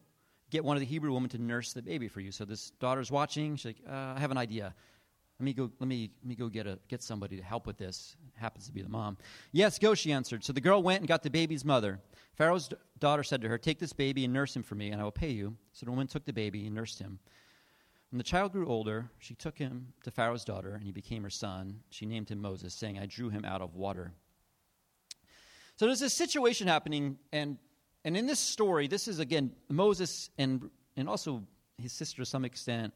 get 0.52 0.64
one 0.64 0.78
of 0.78 0.80
the 0.80 0.86
Hebrew 0.86 1.12
women 1.12 1.28
to 1.32 1.40
nurse 1.40 1.74
the 1.74 1.82
baby 1.82 2.08
for 2.08 2.22
you? 2.22 2.32
So 2.32 2.46
this 2.46 2.70
daughter's 2.70 3.10
watching. 3.10 3.56
She's 3.56 3.66
like, 3.66 3.78
uh, 3.90 4.14
I 4.16 4.20
have 4.20 4.30
an 4.30 4.38
idea. 4.38 4.76
Let 5.40 5.44
me 5.44 5.54
go. 5.54 5.72
Let 5.80 5.88
me 5.88 6.12
let 6.22 6.30
me 6.30 6.36
go 6.36 6.50
get 6.50 6.68
a 6.68 6.78
get 6.88 7.02
somebody 7.02 7.36
to 7.36 7.42
help 7.42 7.66
with 7.66 7.80
this. 7.80 8.16
It 8.28 8.40
happens 8.40 8.68
to 8.68 8.72
be 8.74 8.84
the 8.84 8.90
mom. 8.90 9.18
Yes, 9.54 9.80
go. 9.80 9.96
She 9.96 10.12
answered. 10.12 10.44
So 10.44 10.54
the 10.54 10.62
girl 10.62 10.84
went 10.84 11.00
and 11.00 11.08
got 11.08 11.24
the 11.24 11.32
baby's 11.32 11.66
mother. 11.66 12.00
Pharaoh's 12.36 12.70
daughter 13.00 13.24
said 13.24 13.42
to 13.42 13.50
her, 13.50 13.58
"Take 13.58 13.80
this 13.80 13.92
baby 13.92 14.24
and 14.24 14.32
nurse 14.32 14.56
him 14.56 14.62
for 14.62 14.76
me, 14.76 14.92
and 14.92 15.02
I 15.02 15.04
will 15.04 15.12
pay 15.12 15.32
you." 15.32 15.58
So 15.72 15.88
the 15.88 15.92
woman 15.92 16.06
took 16.06 16.26
the 16.26 16.32
baby 16.32 16.68
and 16.68 16.76
nursed 16.76 17.00
him. 17.00 17.18
When 18.12 18.20
the 18.20 18.24
child 18.24 18.52
grew 18.52 18.68
older, 18.68 19.10
she 19.18 19.34
took 19.34 19.58
him 19.58 19.94
to 20.04 20.12
Pharaoh's 20.12 20.46
daughter, 20.46 20.76
and 20.76 20.84
he 20.84 20.92
became 20.92 21.24
her 21.24 21.32
son. 21.32 21.80
She 21.90 22.06
named 22.06 22.30
him 22.30 22.40
Moses, 22.40 22.76
saying, 22.76 23.00
"I 23.00 23.08
drew 23.08 23.30
him 23.32 23.44
out 23.44 23.64
of 23.64 23.74
water." 23.74 24.14
So 25.84 25.88
there's 25.88 26.00
this 26.00 26.14
situation 26.14 26.66
happening, 26.66 27.18
and 27.34 27.58
and 28.06 28.16
in 28.16 28.26
this 28.26 28.40
story, 28.40 28.88
this 28.88 29.10
is 29.10 29.20
again 29.20 29.52
Moses 29.68 30.30
and 30.38 30.70
and 30.96 31.10
also 31.10 31.44
his 31.78 31.92
sister 31.92 32.22
to 32.22 32.26
some 32.26 32.46
extent 32.46 32.94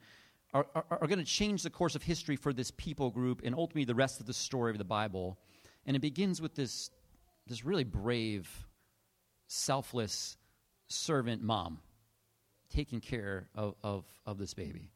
are, 0.53 0.65
are, 0.73 0.85
are 0.89 1.05
going 1.07 1.19
to 1.19 1.25
change 1.25 1.63
the 1.63 1.69
course 1.69 1.95
of 1.95 2.03
history 2.03 2.37
for 2.37 2.53
this 2.53 2.71
people 2.71 3.11
group 3.11 3.41
and 3.43 3.53
ultimately 3.53 3.83
the 3.83 3.93
rest 3.93 4.21
of 4.21 4.25
the 4.25 4.33
story 4.33 4.71
of 4.71 4.77
the 4.77 4.85
Bible. 4.85 5.37
And 5.85 5.97
it 5.97 5.99
begins 5.99 6.41
with 6.41 6.55
this, 6.55 6.89
this 7.45 7.65
really 7.65 7.83
brave, 7.83 8.49
selfless 9.47 10.37
servant 10.87 11.41
mom 11.41 11.79
taking 12.69 13.01
care 13.01 13.49
of, 13.53 13.75
of, 13.83 14.05
of 14.25 14.37
this 14.37 14.53
baby. 14.53 14.91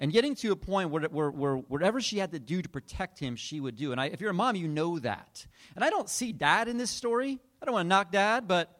And 0.00 0.12
getting 0.12 0.34
to 0.36 0.52
a 0.52 0.56
point 0.56 0.90
where, 0.90 1.02
where, 1.02 1.30
where, 1.30 1.56
whatever 1.56 2.00
she 2.00 2.18
had 2.18 2.30
to 2.32 2.38
do 2.38 2.62
to 2.62 2.68
protect 2.68 3.18
him, 3.18 3.34
she 3.34 3.58
would 3.60 3.76
do. 3.76 3.90
And 3.90 4.00
I, 4.00 4.06
if 4.06 4.20
you're 4.20 4.30
a 4.30 4.34
mom, 4.34 4.54
you 4.54 4.68
know 4.68 4.98
that. 5.00 5.46
And 5.74 5.84
I 5.84 5.90
don't 5.90 6.08
see 6.08 6.32
dad 6.32 6.68
in 6.68 6.78
this 6.78 6.90
story. 6.90 7.38
I 7.60 7.66
don't 7.66 7.74
want 7.74 7.86
to 7.86 7.88
knock 7.88 8.12
dad, 8.12 8.46
but 8.46 8.70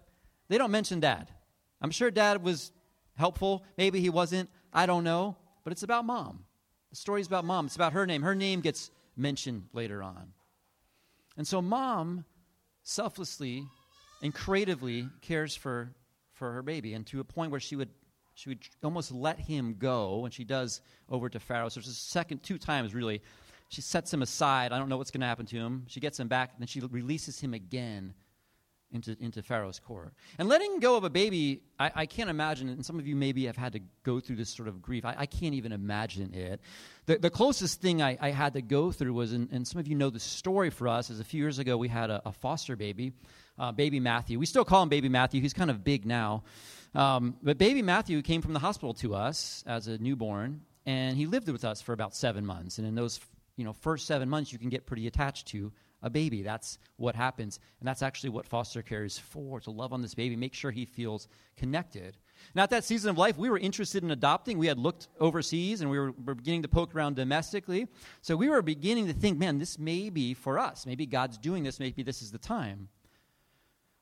they 0.49 0.59
don't 0.59 0.71
mention 0.71 1.01
dad. 1.01 1.29
I'm 1.83 1.91
sure 1.91 2.11
dad 2.11 2.43
was 2.43 2.71
helpful. 3.17 3.65
Maybe 3.77 4.01
he 4.01 4.11
wasn't. 4.11 4.49
I 4.73 4.87
don't 4.87 5.03
know 5.03 5.37
but 5.69 5.73
it's 5.73 5.83
about 5.83 6.07
mom. 6.07 6.47
The 6.89 6.97
story 6.97 7.21
is 7.21 7.27
about 7.27 7.45
mom. 7.45 7.67
It's 7.67 7.77
about 7.77 7.93
her 7.93 8.07
name. 8.07 8.23
Her 8.23 8.35
name 8.35 8.63
gets 8.63 8.91
mentioned 9.19 9.65
later 9.75 10.03
on. 10.03 10.33
And 11.37 11.47
so, 11.47 11.61
mom 11.61 12.25
selflessly 12.83 13.67
and 14.23 14.35
creatively 14.35 15.11
cares 15.21 15.55
for, 15.55 15.93
for 16.33 16.53
her 16.53 16.63
baby, 16.63 16.95
and 16.95 17.07
to 17.09 17.21
a 17.21 17.25
point 17.25 17.51
where 17.51 17.61
she 17.61 17.77
would, 17.77 17.91
she 18.39 18.51
would 18.51 18.61
almost 18.85 19.11
let 19.11 19.41
him 19.41 19.75
go, 19.81 20.25
and 20.25 20.33
she 20.33 20.45
does 20.45 20.81
over 21.09 21.29
to 21.29 21.41
Pharaoh. 21.41 21.69
So, 21.71 21.81
it's 21.81 21.89
a 21.89 21.93
second, 21.93 22.45
two 22.45 22.57
times 22.57 22.95
really. 22.95 23.21
She 23.69 23.81
sets 23.81 24.15
him 24.15 24.23
aside. 24.23 24.73
I 24.73 24.79
don't 24.79 24.89
know 24.89 24.97
what's 24.97 25.11
going 25.11 25.23
to 25.23 25.27
happen 25.27 25.45
to 25.47 25.57
him. 25.57 25.85
She 25.89 25.99
gets 25.99 26.21
him 26.21 26.29
back, 26.29 26.53
and 26.53 26.61
then 26.61 26.69
she 26.69 26.81
releases 26.81 27.41
him 27.41 27.53
again 27.53 28.15
into, 28.93 29.17
into 29.21 29.43
Pharaoh's 29.43 29.81
court. 29.81 30.13
And 30.39 30.49
letting 30.49 30.79
go 30.79 30.97
of 30.97 31.03
a 31.05 31.11
baby, 31.11 31.65
I, 31.81 31.91
I, 31.95 32.07
can't 32.07 32.31
imagine, 32.31 32.69
and 32.69 32.87
some 32.87 32.99
of 32.99 33.07
you 33.07 33.17
maybe 33.17 33.45
have 33.47 33.57
had 33.57 33.73
to 33.75 33.81
go 34.05 34.21
through 34.21 34.37
this 34.37 34.49
sort 34.49 34.69
of 34.69 34.81
grief. 34.81 35.05
I, 35.05 35.17
I 35.19 35.27
can't 35.27 35.55
even 35.55 35.73
imagine 35.73 36.33
it. 36.33 36.61
The, 37.07 37.19
the 37.19 37.31
closest 37.31 37.83
thing 37.83 38.01
I, 38.01 38.17
I, 38.21 38.31
had 38.31 38.55
to 38.55 38.63
go 38.63 38.93
through 38.93 39.13
was, 39.13 39.33
and, 39.33 39.51
and, 39.53 39.67
some 39.67 39.81
of 39.81 39.89
you 39.89 39.97
know 39.97 40.09
the 40.11 40.21
story 40.21 40.71
for 40.71 40.89
us, 40.89 41.11
is 41.11 41.21
a 41.21 41.25
few 41.25 41.43
years 41.43 41.59
ago 41.59 41.77
we 41.77 41.89
had 41.89 42.09
a, 42.09 42.23
a 42.25 42.33
foster 42.33 42.77
baby, 42.77 43.13
uh, 43.59 43.73
baby 43.73 44.01
Matthew. 44.01 44.39
We 44.39 44.47
still 44.47 44.65
call 44.65 44.83
him 44.83 44.89
baby 44.89 45.09
Matthew. 45.09 45.41
He's 45.41 45.55
kind 45.55 45.71
of 45.71 45.85
big 45.85 46.07
now. 46.07 46.45
Um, 46.95 47.37
but 47.43 47.59
baby 47.59 47.83
Matthew 47.83 48.21
came 48.23 48.43
from 48.43 48.53
the 48.53 48.61
hospital 48.61 48.95
to 48.95 49.15
us 49.15 49.63
as 49.67 49.89
a 49.89 49.99
newborn, 49.99 50.63
and 50.87 51.17
he 51.17 51.27
lived 51.27 51.49
with 51.49 51.65
us 51.65 51.83
for 51.83 51.93
about 51.93 52.15
seven 52.15 52.47
months. 52.47 52.79
And 52.79 52.87
in 52.87 52.95
those 52.95 53.21
you 53.59 53.65
know, 53.65 53.73
first 53.73 54.07
seven 54.07 54.29
months, 54.29 54.53
you 54.53 54.59
can 54.59 54.69
get 54.69 54.87
pretty 54.87 55.07
attached 55.09 55.49
to 55.49 55.73
a 56.01 56.09
baby. 56.09 56.43
That's 56.43 56.79
what 56.97 57.17
happens. 57.17 57.59
And 57.81 57.89
that's 57.89 58.03
actually 58.03 58.31
what 58.31 58.47
foster 58.47 58.83
care 58.83 59.05
is 59.05 59.19
for 59.19 59.59
to 59.61 59.73
love 59.73 59.93
on 59.93 60.01
this 60.01 60.15
baby, 60.15 60.37
make 60.37 60.55
sure 60.55 60.71
he 60.71 60.85
feels 60.85 61.27
connected. 61.57 62.17
Now, 62.55 62.63
at 62.63 62.71
that 62.71 62.85
season 62.85 63.11
of 63.11 63.19
life, 63.19 63.37
we 63.37 63.51
were 63.51 63.59
interested 63.59 64.05
in 64.05 64.13
adopting. 64.13 64.59
We 64.59 64.69
had 64.69 64.79
looked 64.79 65.09
overseas 65.19 65.81
and 65.81 65.91
we 65.91 65.99
were, 65.99 66.13
were 66.25 66.37
beginning 66.37 66.63
to 66.63 66.69
poke 66.69 66.95
around 66.95 67.17
domestically. 67.17 67.89
So 68.23 68.37
we 68.37 68.49
were 68.49 68.63
beginning 68.63 69.09
to 69.09 69.13
think, 69.13 69.39
man, 69.39 69.59
this 69.59 69.77
may 69.77 70.09
be 70.09 70.35
for 70.35 70.57
us. 70.61 70.87
Maybe 70.87 71.05
God's 71.05 71.37
doing 71.37 71.65
this. 71.65 71.81
Maybe 71.81 72.05
this 72.05 72.23
is 72.23 72.31
the 72.31 72.39
time. 72.39 72.89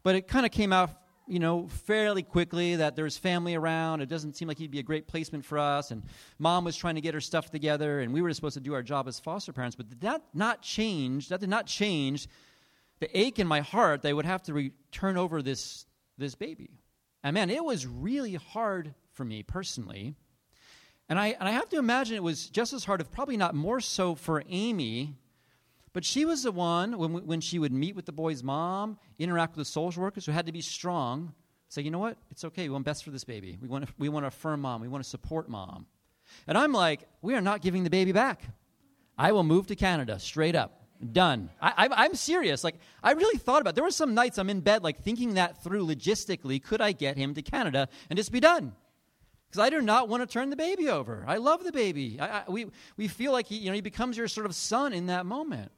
But 0.06 0.14
it 0.14 0.28
kind 0.28 0.46
of 0.46 0.52
came 0.52 0.72
out 0.72 0.90
you 1.26 1.40
know, 1.40 1.66
fairly 1.66 2.22
quickly 2.22 2.76
that 2.76 2.94
there's 2.94 3.18
family 3.18 3.56
around. 3.56 4.02
It 4.02 4.08
doesn't 4.08 4.36
seem 4.36 4.46
like 4.46 4.56
he'd 4.56 4.70
be 4.70 4.78
a 4.78 4.84
great 4.84 5.08
placement 5.08 5.44
for 5.44 5.58
us. 5.58 5.90
And 5.90 6.04
mom 6.38 6.64
was 6.64 6.76
trying 6.76 6.94
to 6.94 7.00
get 7.00 7.12
her 7.12 7.20
stuff 7.20 7.50
together, 7.50 7.98
and 7.98 8.12
we 8.12 8.22
were 8.22 8.32
supposed 8.32 8.54
to 8.54 8.60
do 8.60 8.72
our 8.72 8.84
job 8.84 9.08
as 9.08 9.18
foster 9.18 9.52
parents. 9.52 9.74
But 9.74 10.00
that 10.02 10.22
not 10.32 10.62
change? 10.62 11.30
That 11.30 11.40
did 11.40 11.48
not 11.48 11.66
change 11.66 12.28
the 13.00 13.18
ache 13.18 13.40
in 13.40 13.48
my 13.48 13.62
heart 13.62 14.02
that 14.02 14.10
I 14.10 14.12
would 14.12 14.26
have 14.26 14.44
to 14.44 14.54
re- 14.54 14.72
turn 14.92 15.16
over 15.16 15.42
this, 15.42 15.86
this 16.16 16.36
baby. 16.36 16.70
And 17.24 17.34
man, 17.34 17.50
it 17.50 17.64
was 17.64 17.84
really 17.84 18.34
hard 18.34 18.94
for 19.10 19.24
me 19.24 19.42
personally. 19.42 20.14
And 21.08 21.18
I, 21.18 21.34
and 21.40 21.48
I 21.48 21.50
have 21.50 21.68
to 21.70 21.78
imagine 21.78 22.14
it 22.14 22.22
was 22.22 22.48
just 22.48 22.72
as 22.72 22.84
hard, 22.84 23.00
if 23.00 23.10
probably 23.10 23.36
not 23.36 23.56
more 23.56 23.80
so, 23.80 24.14
for 24.14 24.44
Amy 24.48 25.16
but 25.96 26.04
she 26.04 26.26
was 26.26 26.42
the 26.42 26.52
one, 26.52 26.98
when, 26.98 27.26
when 27.26 27.40
she 27.40 27.58
would 27.58 27.72
meet 27.72 27.96
with 27.96 28.04
the 28.04 28.12
boy's 28.12 28.42
mom, 28.42 28.98
interact 29.18 29.56
with 29.56 29.66
the 29.66 29.72
social 29.72 30.02
workers, 30.02 30.26
who 30.26 30.32
had 30.32 30.44
to 30.44 30.52
be 30.52 30.60
strong, 30.60 31.32
say, 31.70 31.80
you 31.80 31.90
know 31.90 31.98
what? 31.98 32.18
It's 32.30 32.44
okay. 32.44 32.64
We 32.64 32.68
want 32.68 32.84
best 32.84 33.02
for 33.02 33.10
this 33.10 33.24
baby. 33.24 33.56
We 33.62 33.66
want 33.66 33.86
to, 33.86 33.94
we 33.96 34.10
want 34.10 34.24
to 34.24 34.28
affirm 34.28 34.60
mom. 34.60 34.82
We 34.82 34.88
want 34.88 35.02
to 35.02 35.08
support 35.08 35.48
mom. 35.48 35.86
And 36.46 36.58
I'm 36.58 36.72
like, 36.72 37.08
we 37.22 37.34
are 37.34 37.40
not 37.40 37.62
giving 37.62 37.82
the 37.82 37.88
baby 37.88 38.12
back. 38.12 38.42
I 39.16 39.32
will 39.32 39.42
move 39.42 39.68
to 39.68 39.74
Canada 39.74 40.18
straight 40.18 40.54
up. 40.54 40.82
Done. 41.14 41.48
I, 41.62 41.88
am 42.04 42.14
serious. 42.14 42.62
Like, 42.62 42.74
I 43.02 43.12
really 43.12 43.38
thought 43.38 43.62
about 43.62 43.70
it. 43.70 43.76
There 43.76 43.84
were 43.84 43.90
some 43.90 44.12
nights 44.12 44.36
I'm 44.36 44.50
in 44.50 44.60
bed, 44.60 44.82
like, 44.82 44.98
thinking 44.98 45.32
that 45.36 45.64
through 45.64 45.86
logistically. 45.86 46.62
Could 46.62 46.82
I 46.82 46.92
get 46.92 47.16
him 47.16 47.32
to 47.32 47.40
Canada 47.40 47.88
and 48.10 48.18
just 48.18 48.32
be 48.32 48.40
done? 48.40 48.74
Because 49.48 49.64
I 49.64 49.70
do 49.70 49.80
not 49.80 50.10
want 50.10 50.22
to 50.22 50.26
turn 50.26 50.50
the 50.50 50.56
baby 50.56 50.90
over. 50.90 51.24
I 51.26 51.38
love 51.38 51.64
the 51.64 51.72
baby. 51.72 52.20
I, 52.20 52.40
I, 52.40 52.42
we, 52.48 52.66
we 52.98 53.08
feel 53.08 53.32
like 53.32 53.46
he, 53.46 53.56
you 53.56 53.70
know, 53.70 53.74
he 53.74 53.80
becomes 53.80 54.18
your 54.18 54.28
sort 54.28 54.44
of 54.44 54.54
son 54.54 54.92
in 54.92 55.06
that 55.06 55.24
moment. 55.24 55.72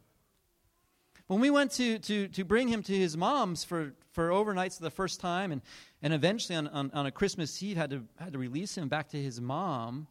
When 1.28 1.40
we 1.40 1.50
went 1.50 1.72
to, 1.72 1.98
to, 1.98 2.28
to 2.28 2.44
bring 2.44 2.68
him 2.68 2.82
to 2.82 2.92
his 2.92 3.14
mom's 3.14 3.62
for, 3.62 3.92
for 4.12 4.30
overnights 4.30 4.78
the 4.78 4.90
first 4.90 5.20
time, 5.20 5.52
and, 5.52 5.60
and 6.02 6.14
eventually 6.14 6.56
on, 6.56 6.68
on, 6.68 6.90
on 6.94 7.04
a 7.04 7.10
Christmas 7.10 7.62
Eve 7.62 7.76
had 7.76 7.90
to, 7.90 8.02
had 8.18 8.32
to 8.32 8.38
release 8.38 8.78
him 8.78 8.88
back 8.88 9.10
to 9.10 9.22
his 9.22 9.38
mom, 9.38 10.06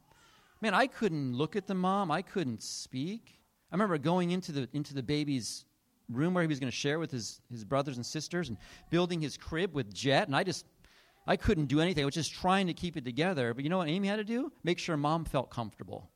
man, 0.61 0.75
I 0.75 0.85
couldn't 0.85 1.35
look 1.35 1.55
at 1.55 1.65
the 1.65 1.73
mom. 1.73 2.11
I 2.11 2.21
couldn't 2.21 2.61
speak. 2.61 3.39
I 3.71 3.75
remember 3.75 3.97
going 3.97 4.29
into 4.29 4.51
the, 4.51 4.69
into 4.73 4.93
the 4.93 5.01
baby's 5.01 5.65
room 6.07 6.35
where 6.35 6.43
he 6.43 6.47
was 6.47 6.59
going 6.59 6.71
to 6.71 6.77
share 6.77 6.99
with 6.99 7.09
his, 7.09 7.41
his 7.49 7.65
brothers 7.65 7.97
and 7.97 8.05
sisters 8.05 8.49
and 8.49 8.57
building 8.91 9.19
his 9.19 9.37
crib 9.37 9.73
with 9.73 9.91
Jet, 9.91 10.27
and 10.27 10.35
I 10.35 10.43
just 10.43 10.65
I 11.25 11.35
couldn't 11.35 11.65
do 11.65 11.81
anything. 11.81 12.03
I 12.03 12.05
was 12.05 12.15
just 12.15 12.33
trying 12.33 12.67
to 12.67 12.73
keep 12.73 12.95
it 12.95 13.03
together. 13.03 13.53
But 13.53 13.63
you 13.63 13.69
know 13.69 13.79
what 13.79 13.89
Amy 13.89 14.07
had 14.07 14.15
to 14.15 14.23
do? 14.23 14.51
Make 14.63 14.79
sure 14.79 14.95
mom 14.95 15.25
felt 15.25 15.49
comfortable. 15.49 16.09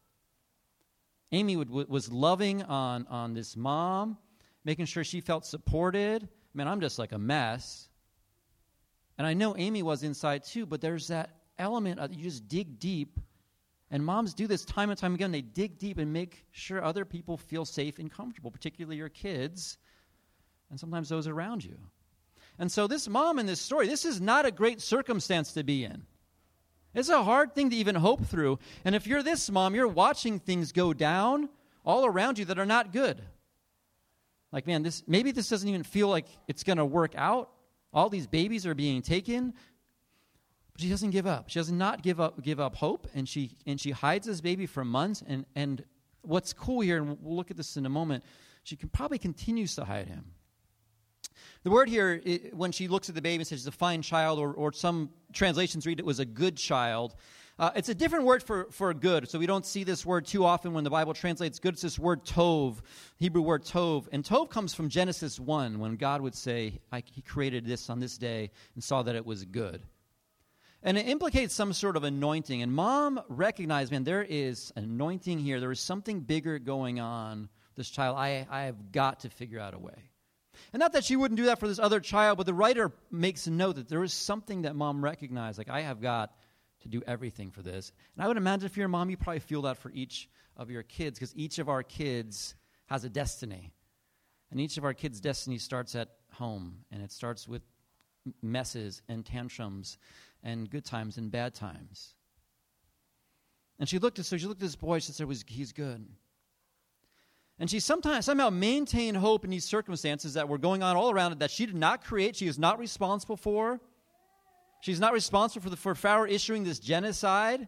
Amy 1.34 1.58
would, 1.58 1.70
was 1.70 2.12
loving 2.12 2.64
on, 2.64 3.06
on 3.08 3.34
this 3.34 3.58
mom 3.58 4.18
making 4.64 4.86
sure 4.86 5.04
she 5.04 5.22
felt 5.22 5.46
supported. 5.46 6.28
Man, 6.54 6.68
I'm 6.68 6.82
just 6.82 7.00
like 7.00 7.12
a 7.12 7.18
mess. 7.18 7.90
And 9.18 9.28
I 9.28 9.34
know 9.34 9.56
Amy 9.58 9.84
was 9.84 10.04
inside 10.04 10.44
too, 10.44 10.66
but 10.66 10.82
there's 10.82 11.08
that 11.10 11.30
element 11.60 12.00
of 12.00 12.14
you 12.14 12.24
just 12.24 12.48
dig 12.48 12.80
deep. 12.80 13.20
And 13.90 14.06
moms 14.06 14.34
do 14.34 14.48
this 14.48 14.64
time 14.64 14.90
and 14.90 14.98
time 14.98 15.14
again. 15.14 15.32
They 15.32 15.42
dig 15.42 15.78
deep 15.78 15.98
and 15.98 16.14
make 16.14 16.46
sure 16.52 16.84
other 16.84 17.04
people 17.04 17.38
feel 17.38 17.66
safe 17.66 18.00
and 18.00 18.10
comfortable, 18.10 18.50
particularly 18.50 18.96
your 18.96 19.10
kids, 19.10 19.78
and 20.70 20.80
sometimes 20.80 21.10
those 21.10 21.28
around 21.28 21.64
you. 21.66 21.78
And 22.58 22.72
so, 22.72 22.88
this 22.88 23.10
mom 23.10 23.38
in 23.38 23.46
this 23.46 23.60
story, 23.60 23.88
this 23.88 24.06
is 24.06 24.22
not 24.22 24.46
a 24.46 24.52
great 24.52 24.82
circumstance 24.82 25.54
to 25.54 25.64
be 25.64 25.84
in. 25.84 26.06
It's 26.94 27.10
a 27.10 27.24
hard 27.24 27.54
thing 27.54 27.70
to 27.70 27.76
even 27.76 27.96
hope 27.96 28.26
through. 28.26 28.60
And 28.84 28.96
if 28.96 29.08
you're 29.08 29.24
this 29.24 29.50
mom, 29.50 29.76
you're 29.76 29.88
watching 29.88 30.40
things 30.40 30.72
go 30.72 30.94
down 30.94 31.50
all 31.86 32.06
around 32.06 32.38
you 32.38 32.46
that 32.46 32.60
are 32.60 32.66
not 32.66 32.92
good. 32.94 33.22
Like, 34.52 34.68
man, 34.68 34.84
this 34.84 35.04
maybe 35.08 35.32
this 35.32 35.50
doesn't 35.50 35.68
even 35.68 35.84
feel 35.84 36.08
like 36.10 36.28
it's 36.48 36.64
going 36.64 36.78
to 36.78 36.86
work 36.86 37.14
out. 37.16 37.50
All 37.94 38.10
these 38.10 38.28
babies 38.28 38.66
are 38.66 38.76
being 38.76 39.02
taken. 39.02 39.54
But 40.74 40.82
she 40.82 40.90
doesn't 40.90 41.12
give 41.12 41.28
up. 41.28 41.50
She 41.50 41.60
does 41.60 41.72
not 41.72 42.02
give 42.02 42.20
up 42.20 42.42
give 42.42 42.60
up 42.60 42.76
hope, 42.76 43.08
and 43.14 43.28
she 43.28 43.58
and 43.66 43.80
she 43.80 43.92
hides 43.92 44.28
this 44.28 44.42
baby 44.42 44.66
for 44.66 44.84
months. 44.84 45.24
And 45.26 45.46
and 45.56 45.84
what's 46.22 46.54
cool 46.54 46.82
here, 46.82 46.98
and 46.98 47.18
we'll 47.22 47.36
look 47.36 47.52
at 47.52 47.58
this 47.58 47.78
in 47.78 47.86
a 47.86 47.90
moment, 47.90 48.24
she 48.64 48.76
can 48.76 48.90
probably 48.90 49.18
continues 49.18 49.76
to 49.76 49.86
hide 49.86 50.08
him. 50.08 50.26
The 51.64 51.70
word 51.70 51.90
here, 51.90 52.22
it, 52.24 52.56
when 52.56 52.72
she 52.72 52.88
looks 52.88 53.10
at 53.10 53.16
the 53.16 53.22
baby 53.22 53.42
and 53.42 53.48
says 53.48 53.60
she's 53.60 53.68
a 53.68 53.72
fine 53.72 54.02
child, 54.02 54.40
or, 54.40 54.54
or 54.54 54.72
some 54.74 55.10
translations 55.34 55.86
read 55.86 56.00
it 56.00 56.06
was 56.06 56.20
a 56.20 56.26
good 56.26 56.58
child, 56.58 57.16
uh, 57.62 57.70
it's 57.76 57.90
a 57.90 57.94
different 57.94 58.26
word 58.26 58.42
for, 58.42 58.66
for 58.72 58.92
good, 58.92 59.30
so 59.30 59.38
we 59.38 59.46
don't 59.46 59.68
see 59.68 59.84
this 59.84 60.04
word 60.04 60.26
too 60.26 60.44
often 60.44 60.74
when 60.74 60.84
the 60.84 60.90
Bible 60.90 61.14
translates 61.14 61.60
good. 61.60 61.74
It's 61.74 61.84
this 61.84 62.00
word 62.00 62.26
tov, 62.26 62.78
Hebrew 63.18 63.44
word 63.44 63.64
tov. 63.64 64.08
And 64.12 64.24
tov 64.24 64.50
comes 64.50 64.74
from 64.74 64.90
Genesis 64.90 65.40
1, 65.40 65.78
when 65.78 65.96
God 65.96 66.22
would 66.22 66.34
say, 66.34 66.82
He 67.06 67.22
created 67.22 67.64
this 67.64 67.88
on 67.92 68.00
this 68.00 68.18
day 68.18 68.50
and 68.74 68.84
saw 68.84 69.04
that 69.04 69.16
it 69.16 69.28
was 69.28 69.46
good. 69.46 69.84
And 70.82 70.98
it 70.98 71.08
implicates 71.08 71.54
some 71.54 71.72
sort 71.72 71.98
of 71.98 72.04
anointing. 72.04 72.64
And 72.64 72.74
mom 72.74 73.22
recognized, 73.30 73.92
man, 73.92 74.06
there 74.06 74.26
is 74.28 74.74
anointing 74.76 75.38
here. 75.38 75.60
There 75.60 75.72
is 75.72 75.80
something 75.80 76.22
bigger 76.22 76.58
going 76.58 77.00
on. 77.00 77.48
This 77.76 77.92
child, 77.92 78.18
I, 78.18 78.48
I 78.50 78.64
have 78.64 78.92
got 78.92 79.20
to 79.20 79.30
figure 79.30 79.60
out 79.60 79.76
a 79.76 79.80
way. 79.80 80.10
And 80.74 80.80
not 80.80 80.94
that 80.94 81.04
she 81.04 81.16
wouldn't 81.16 81.38
do 81.38 81.46
that 81.46 81.60
for 81.60 81.68
this 81.68 81.78
other 81.78 82.00
child, 82.00 82.40
but 82.40 82.48
the 82.48 82.56
writer 82.56 82.92
makes 83.12 83.46
a 83.46 83.52
note 83.52 83.76
that 83.76 83.88
there 83.88 84.04
is 84.04 84.14
something 84.14 84.64
that 84.64 84.76
mom 84.76 85.04
recognized. 85.04 85.60
Like, 85.60 85.70
I 85.70 85.82
have 85.82 86.02
got 86.02 86.34
to 86.82 86.88
do 86.88 87.02
everything 87.08 87.52
for 87.52 87.62
this. 87.62 87.92
And 88.16 88.24
I 88.24 88.28
would 88.28 88.38
imagine 88.38 88.66
if 88.66 88.78
you're 88.78 88.88
a 88.88 88.90
mom, 88.90 89.10
you 89.10 89.18
probably 89.18 89.40
feel 89.40 89.62
that 89.64 89.78
for 89.78 89.92
each 89.92 90.30
of 90.58 90.70
your 90.70 90.84
kids 90.84 91.18
because 91.20 91.36
each 91.36 91.60
of 91.60 91.70
our 91.70 91.84
kids 91.84 92.56
has 92.88 93.04
a 93.04 93.10
destiny. 93.10 93.74
And 94.52 94.60
each 94.60 94.78
of 94.78 94.84
our 94.84 94.94
kids' 94.94 95.22
destiny 95.22 95.58
starts 95.58 95.96
at 95.96 96.10
home, 96.34 96.80
and 96.92 97.02
it 97.02 97.12
starts 97.12 97.48
with 97.48 97.62
messes 98.42 99.02
and 99.08 99.26
tantrums 99.26 99.98
and 100.44 100.70
good 100.70 100.86
times 100.86 101.18
and 101.18 101.32
bad 101.32 101.54
times. 101.54 102.16
And 103.80 103.88
she 103.88 103.98
looked 103.98 104.20
at 104.20 104.26
so 104.26 104.38
she 104.38 104.46
looked 104.46 104.62
at 104.62 104.68
this 104.68 104.76
boy, 104.76 105.00
she 105.00 105.12
said, 105.12 105.28
he's 105.48 105.72
good. 105.72 106.06
And 107.60 107.70
she 107.70 107.80
sometimes 107.80 108.26
somehow 108.26 108.50
maintained 108.50 109.18
hope 109.18 109.44
in 109.46 109.52
these 109.52 109.66
circumstances 109.66 110.34
that 110.34 110.50
were 110.50 110.58
going 110.58 110.84
on 110.84 110.96
all 110.96 111.12
around 111.12 111.32
it 111.32 111.40
that 111.40 111.52
she 111.52 111.66
did 111.66 111.76
not 111.76 112.04
create, 112.04 112.36
she 112.36 112.48
is 112.48 112.60
not 112.60 112.80
responsible 112.80 113.38
for. 113.38 113.80
She's 114.82 115.00
not 115.00 115.14
responsible 115.14 115.64
for, 115.64 115.70
the, 115.70 115.78
for 115.78 115.96
Pharaoh 115.96 116.28
issuing 116.28 116.64
this 116.64 116.80
genocide, 116.80 117.68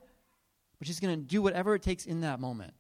but 0.80 0.88
she's 0.88 1.00
going 1.00 1.16
to 1.16 1.26
do 1.26 1.42
whatever 1.42 1.76
it 1.76 1.82
takes 1.82 2.06
in 2.06 2.22
that 2.22 2.40
moment. 2.40 2.74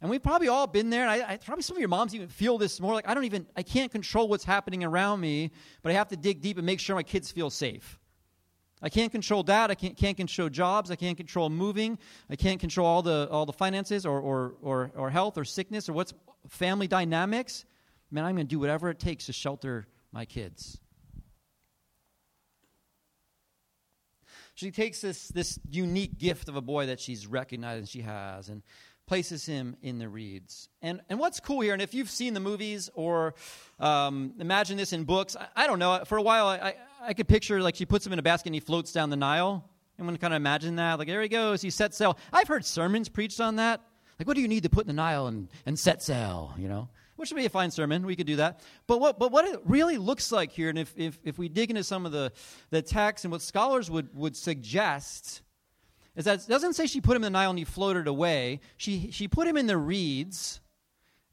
And 0.00 0.10
we've 0.10 0.22
probably 0.22 0.48
all 0.48 0.66
been 0.66 0.90
there, 0.90 1.02
and 1.02 1.10
I, 1.10 1.32
I, 1.32 1.36
probably 1.36 1.62
some 1.62 1.76
of 1.76 1.80
your 1.80 1.88
moms 1.88 2.14
even 2.14 2.28
feel 2.28 2.58
this 2.58 2.80
more 2.80 2.92
like 2.92 3.08
I 3.08 3.14
don't 3.14 3.24
even, 3.24 3.46
I 3.56 3.62
can't 3.62 3.92
control 3.92 4.28
what's 4.28 4.44
happening 4.44 4.84
around 4.84 5.20
me, 5.20 5.50
but 5.82 5.92
I 5.92 5.94
have 5.94 6.08
to 6.08 6.16
dig 6.16 6.40
deep 6.40 6.56
and 6.58 6.66
make 6.66 6.80
sure 6.80 6.96
my 6.96 7.02
kids 7.02 7.30
feel 7.30 7.48
safe. 7.48 7.98
I 8.82 8.90
can't 8.90 9.10
control 9.10 9.42
that. 9.44 9.70
I 9.70 9.74
can't, 9.74 9.96
can't 9.96 10.16
control 10.16 10.50
jobs. 10.50 10.90
I 10.90 10.96
can't 10.96 11.16
control 11.16 11.48
moving. 11.48 11.98
I 12.28 12.36
can't 12.36 12.60
control 12.60 12.86
all 12.86 13.00
the, 13.00 13.28
all 13.30 13.46
the 13.46 13.52
finances 13.52 14.04
or, 14.04 14.20
or, 14.20 14.56
or, 14.60 14.90
or 14.94 15.08
health 15.08 15.38
or 15.38 15.44
sickness 15.44 15.88
or 15.88 15.94
what's 15.94 16.12
family 16.48 16.86
dynamics. 16.86 17.64
Man, 18.10 18.24
I'm 18.24 18.34
going 18.34 18.46
to 18.46 18.50
do 18.50 18.58
whatever 18.58 18.90
it 18.90 18.98
takes 18.98 19.26
to 19.26 19.32
shelter 19.32 19.86
my 20.12 20.26
kids. 20.26 20.80
She 24.54 24.70
takes 24.70 25.00
this, 25.00 25.28
this 25.28 25.58
unique 25.68 26.18
gift 26.18 26.48
of 26.48 26.56
a 26.56 26.62
boy 26.62 26.86
that 26.86 27.00
she's 27.00 27.26
recognized 27.26 27.78
and 27.78 27.88
she 27.88 28.00
has. 28.00 28.48
And 28.48 28.62
places 29.06 29.44
him 29.44 29.76
in 29.82 29.98
the 29.98 30.08
reeds. 30.08 30.68
And, 30.82 31.00
and 31.08 31.18
what's 31.18 31.40
cool 31.40 31.60
here, 31.60 31.72
and 31.72 31.82
if 31.82 31.94
you've 31.94 32.10
seen 32.10 32.34
the 32.34 32.40
movies 32.40 32.90
or 32.94 33.34
um, 33.78 34.34
imagine 34.38 34.76
this 34.76 34.92
in 34.92 35.04
books, 35.04 35.36
I, 35.36 35.64
I, 35.64 35.66
don't 35.66 35.78
know. 35.78 36.02
For 36.06 36.16
a 36.16 36.22
while, 36.22 36.46
I, 36.46 36.56
I, 36.56 36.74
I, 37.02 37.14
could 37.14 37.28
picture 37.28 37.60
like 37.60 37.74
she 37.74 37.86
puts 37.86 38.06
him 38.06 38.12
in 38.12 38.18
a 38.18 38.22
basket 38.22 38.48
and 38.48 38.54
he 38.54 38.60
floats 38.60 38.92
down 38.92 39.10
the 39.10 39.16
Nile. 39.16 39.68
Anyone 39.98 40.16
kind 40.16 40.32
of 40.32 40.36
imagine 40.36 40.76
that? 40.76 40.98
Like, 40.98 41.08
there 41.08 41.22
he 41.22 41.28
goes, 41.28 41.62
he 41.62 41.70
sets 41.70 41.96
sail. 41.96 42.18
I've 42.32 42.48
heard 42.48 42.64
sermons 42.64 43.08
preached 43.08 43.40
on 43.40 43.56
that. 43.56 43.80
Like, 44.18 44.26
what 44.26 44.36
do 44.36 44.40
you 44.40 44.48
need 44.48 44.62
to 44.62 44.70
put 44.70 44.84
in 44.84 44.88
the 44.88 44.94
Nile 44.94 45.26
and, 45.26 45.48
and 45.66 45.78
set 45.78 46.02
sail, 46.02 46.54
you 46.56 46.68
know? 46.68 46.88
Which 47.16 47.30
would 47.30 47.36
be 47.36 47.46
a 47.46 47.50
fine 47.50 47.70
sermon. 47.70 48.04
We 48.06 48.16
could 48.16 48.26
do 48.26 48.36
that. 48.36 48.60
But 48.86 49.00
what, 49.00 49.18
but 49.18 49.30
what 49.30 49.44
it 49.44 49.60
really 49.64 49.98
looks 49.98 50.32
like 50.32 50.50
here, 50.50 50.68
and 50.68 50.78
if, 50.78 50.92
if, 50.96 51.18
if 51.22 51.38
we 51.38 51.48
dig 51.48 51.70
into 51.70 51.84
some 51.84 52.06
of 52.06 52.12
the, 52.12 52.32
the 52.70 52.82
text 52.82 53.24
and 53.24 53.30
what 53.30 53.40
scholars 53.40 53.90
would, 53.90 54.14
would 54.16 54.36
suggest, 54.36 55.42
is 56.16 56.24
that 56.24 56.40
it 56.40 56.48
doesn't 56.48 56.74
say 56.74 56.86
she 56.86 57.00
put 57.00 57.16
him 57.16 57.24
in 57.24 57.32
the 57.32 57.38
Nile 57.38 57.50
and 57.50 57.58
he 57.58 57.64
floated 57.64 58.08
away. 58.08 58.60
She, 58.76 59.10
she 59.12 59.28
put 59.28 59.46
him 59.46 59.56
in 59.56 59.66
the 59.66 59.78
reeds 59.78 60.60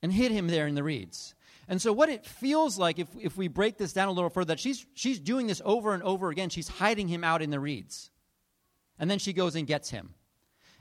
and 0.02 0.14
hid 0.14 0.32
him 0.32 0.48
there 0.48 0.68
in 0.68 0.76
the 0.76 0.84
reeds. 0.84 1.36
And 1.68 1.82
so, 1.82 1.94
what 1.94 2.10
it 2.10 2.26
feels 2.26 2.78
like, 2.78 3.00
if, 3.00 3.08
if 3.20 3.38
we 3.38 3.48
break 3.48 3.78
this 3.78 3.94
down 3.94 4.08
a 4.08 4.12
little 4.12 4.30
further, 4.30 4.50
that 4.50 4.60
she's, 4.60 4.86
she's 4.94 5.20
doing 5.20 5.48
this 5.48 5.62
over 5.64 5.94
and 5.94 6.04
over 6.04 6.30
again. 6.30 6.50
She's 6.50 6.68
hiding 6.68 7.08
him 7.08 7.24
out 7.24 7.42
in 7.42 7.50
the 7.50 7.60
reeds. 7.60 8.12
And 9.00 9.10
then 9.10 9.20
she 9.20 9.32
goes 9.32 9.56
and 9.56 9.66
gets 9.66 9.90
him. 9.90 10.14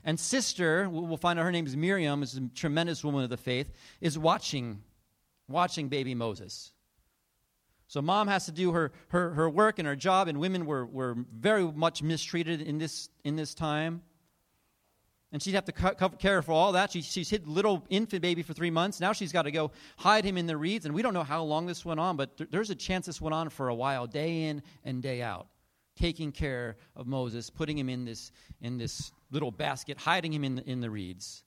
And 0.03 0.19
sister, 0.19 0.89
we'll 0.89 1.17
find 1.17 1.39
out 1.39 1.43
her 1.43 1.51
name 1.51 1.67
is 1.67 1.77
Miriam, 1.77 2.23
is 2.23 2.35
a 2.35 2.47
tremendous 2.49 3.03
woman 3.03 3.23
of 3.23 3.29
the 3.29 3.37
faith, 3.37 3.71
is 4.01 4.17
watching, 4.17 4.81
watching 5.51 5.89
baby 5.89 6.15
Moses. 6.15 6.71
So 7.87 8.01
mom 8.01 8.29
has 8.29 8.45
to 8.45 8.53
do 8.53 8.71
her, 8.71 8.93
her, 9.09 9.31
her 9.33 9.49
work 9.49 9.77
and 9.77 9.85
her 9.85 9.97
job, 9.97 10.29
and 10.29 10.39
women 10.39 10.65
were, 10.65 10.85
were 10.85 11.17
very 11.33 11.65
much 11.65 12.01
mistreated 12.01 12.61
in 12.61 12.77
this, 12.77 13.09
in 13.25 13.35
this 13.35 13.53
time. 13.53 14.01
And 15.33 15.41
she'd 15.41 15.55
have 15.55 15.65
to 15.65 15.71
co- 15.71 16.09
care 16.09 16.41
for 16.41 16.53
all 16.53 16.71
that. 16.71 16.91
She, 16.91 17.01
she's 17.01 17.29
hid 17.29 17.47
little 17.47 17.85
infant 17.89 18.21
baby 18.21 18.43
for 18.43 18.53
three 18.53 18.69
months. 18.69 18.99
Now 19.01 19.11
she's 19.11 19.31
got 19.31 19.41
to 19.41 19.51
go 19.51 19.71
hide 19.97 20.23
him 20.23 20.37
in 20.37 20.45
the 20.45 20.55
reeds. 20.55 20.85
And 20.85 20.95
we 20.95 21.01
don't 21.01 21.13
know 21.13 21.23
how 21.23 21.43
long 21.43 21.65
this 21.65 21.83
went 21.83 21.99
on, 21.99 22.17
but 22.17 22.37
th- 22.37 22.49
there's 22.49 22.69
a 22.69 22.75
chance 22.75 23.05
this 23.05 23.19
went 23.19 23.33
on 23.33 23.49
for 23.49 23.67
a 23.67 23.75
while, 23.75 24.07
day 24.07 24.43
in 24.43 24.63
and 24.85 25.01
day 25.01 25.21
out, 25.21 25.47
taking 25.97 26.31
care 26.31 26.77
of 26.95 27.07
Moses, 27.07 27.49
putting 27.49 27.77
him 27.77 27.89
in 27.89 28.05
this, 28.05 28.31
in 28.61 28.77
this 28.77 29.11
little 29.31 29.51
basket, 29.51 29.97
hiding 29.97 30.33
him 30.33 30.43
in 30.43 30.55
the, 30.55 30.69
in 30.69 30.79
the 30.79 30.89
reeds, 30.89 31.43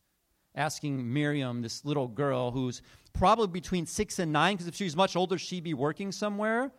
asking 0.54 1.12
Miriam, 1.12 1.62
this 1.62 1.84
little 1.84 2.08
girl 2.08 2.50
who's 2.50 2.82
probably 3.12 3.49
between 3.49 3.87
six 3.87 4.18
and 4.18 4.32
nine, 4.32 4.54
because 4.54 4.68
if 4.68 4.75
she's 4.75 4.96
much 4.96 5.16
older, 5.16 5.38
she'd 5.38 5.64
be 5.64 5.75
working 5.75 6.12
somewhere. 6.12 6.62
And 6.62 6.70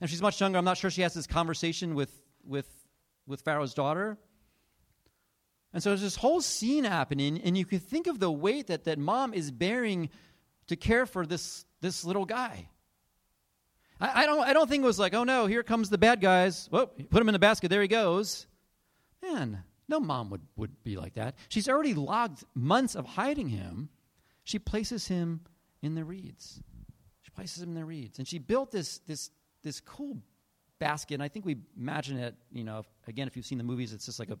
if 0.00 0.10
she's 0.10 0.22
much 0.22 0.40
younger, 0.40 0.58
I'm 0.58 0.64
not 0.64 0.76
sure 0.76 0.90
she 0.90 1.02
has 1.02 1.14
this 1.14 1.26
conversation 1.26 1.94
with, 1.94 2.20
with, 2.46 2.68
with 3.26 3.42
Pharaoh's 3.42 3.74
daughter. 3.74 4.18
And 5.72 5.82
so 5.82 5.90
there's 5.90 6.02
this 6.02 6.16
whole 6.16 6.40
scene 6.40 6.84
happening, 6.84 7.40
and 7.42 7.58
you 7.58 7.64
can 7.64 7.80
think 7.80 8.06
of 8.06 8.20
the 8.20 8.30
weight 8.30 8.68
that, 8.68 8.84
that 8.84 8.98
mom 8.98 9.34
is 9.34 9.50
bearing 9.50 10.08
to 10.68 10.76
care 10.76 11.04
for 11.04 11.26
this, 11.26 11.64
this 11.80 12.04
little 12.04 12.24
guy. 12.24 12.68
I, 14.00 14.22
I, 14.22 14.26
don't, 14.26 14.40
I 14.40 14.52
don't 14.52 14.68
think 14.68 14.84
it 14.84 14.86
was 14.86 14.98
like, 14.98 15.14
oh 15.14 15.24
no, 15.24 15.46
here 15.46 15.62
comes 15.62 15.90
the 15.90 15.98
bad 15.98 16.20
guys. 16.20 16.68
Whoa, 16.70 16.86
put 16.86 17.20
him 17.20 17.28
in 17.28 17.32
the 17.32 17.38
basket, 17.38 17.68
there 17.68 17.82
he 17.82 17.88
goes. 17.88 18.46
Man, 19.22 19.64
no 19.88 20.00
mom 20.00 20.30
would, 20.30 20.42
would 20.56 20.82
be 20.84 20.96
like 20.96 21.14
that. 21.14 21.36
She's 21.48 21.68
already 21.68 21.94
logged 21.94 22.44
months 22.54 22.94
of 22.94 23.06
hiding 23.06 23.48
him. 23.48 23.88
She 24.44 24.58
places 24.58 25.08
him 25.08 25.40
in 25.82 25.94
the 25.94 26.04
reeds. 26.04 26.60
She 27.22 27.30
places 27.30 27.62
him 27.62 27.70
in 27.70 27.74
the 27.74 27.84
reeds. 27.84 28.18
And 28.18 28.26
she 28.26 28.38
built 28.38 28.70
this, 28.70 28.98
this, 28.98 29.30
this 29.62 29.80
cool 29.80 30.18
basket. 30.78 31.14
And 31.14 31.22
I 31.22 31.28
think 31.28 31.44
we 31.44 31.56
imagine 31.76 32.18
it, 32.18 32.34
you 32.50 32.64
know, 32.64 32.84
again, 33.06 33.26
if 33.26 33.36
you've 33.36 33.46
seen 33.46 33.58
the 33.58 33.64
movies, 33.64 33.92
it's 33.92 34.06
just 34.06 34.18
like 34.18 34.30
a 34.30 34.38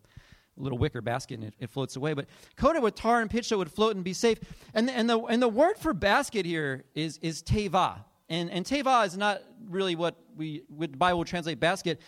little 0.56 0.78
wicker 0.78 1.00
basket 1.00 1.34
and 1.34 1.44
it, 1.44 1.54
it 1.58 1.70
floats 1.70 1.96
away. 1.96 2.14
But 2.14 2.26
coated 2.56 2.82
with 2.82 2.94
tar 2.94 3.20
and 3.20 3.30
pitch 3.30 3.46
so 3.46 3.56
it 3.56 3.58
would 3.58 3.72
float 3.72 3.96
and 3.96 4.04
be 4.04 4.12
safe. 4.12 4.38
And, 4.72 4.88
and, 4.90 5.08
the, 5.08 5.20
and 5.20 5.42
the 5.42 5.48
word 5.48 5.78
for 5.78 5.92
basket 5.92 6.46
here 6.46 6.84
is, 6.94 7.18
is 7.22 7.42
teva. 7.42 8.04
And, 8.28 8.50
and 8.50 8.64
teva 8.64 9.06
is 9.06 9.16
not 9.16 9.42
really 9.68 9.96
what 9.96 10.16
we 10.36 10.64
what 10.68 10.92
the 10.92 10.96
Bible 10.96 11.24
translate 11.24 11.60
basket. 11.60 12.00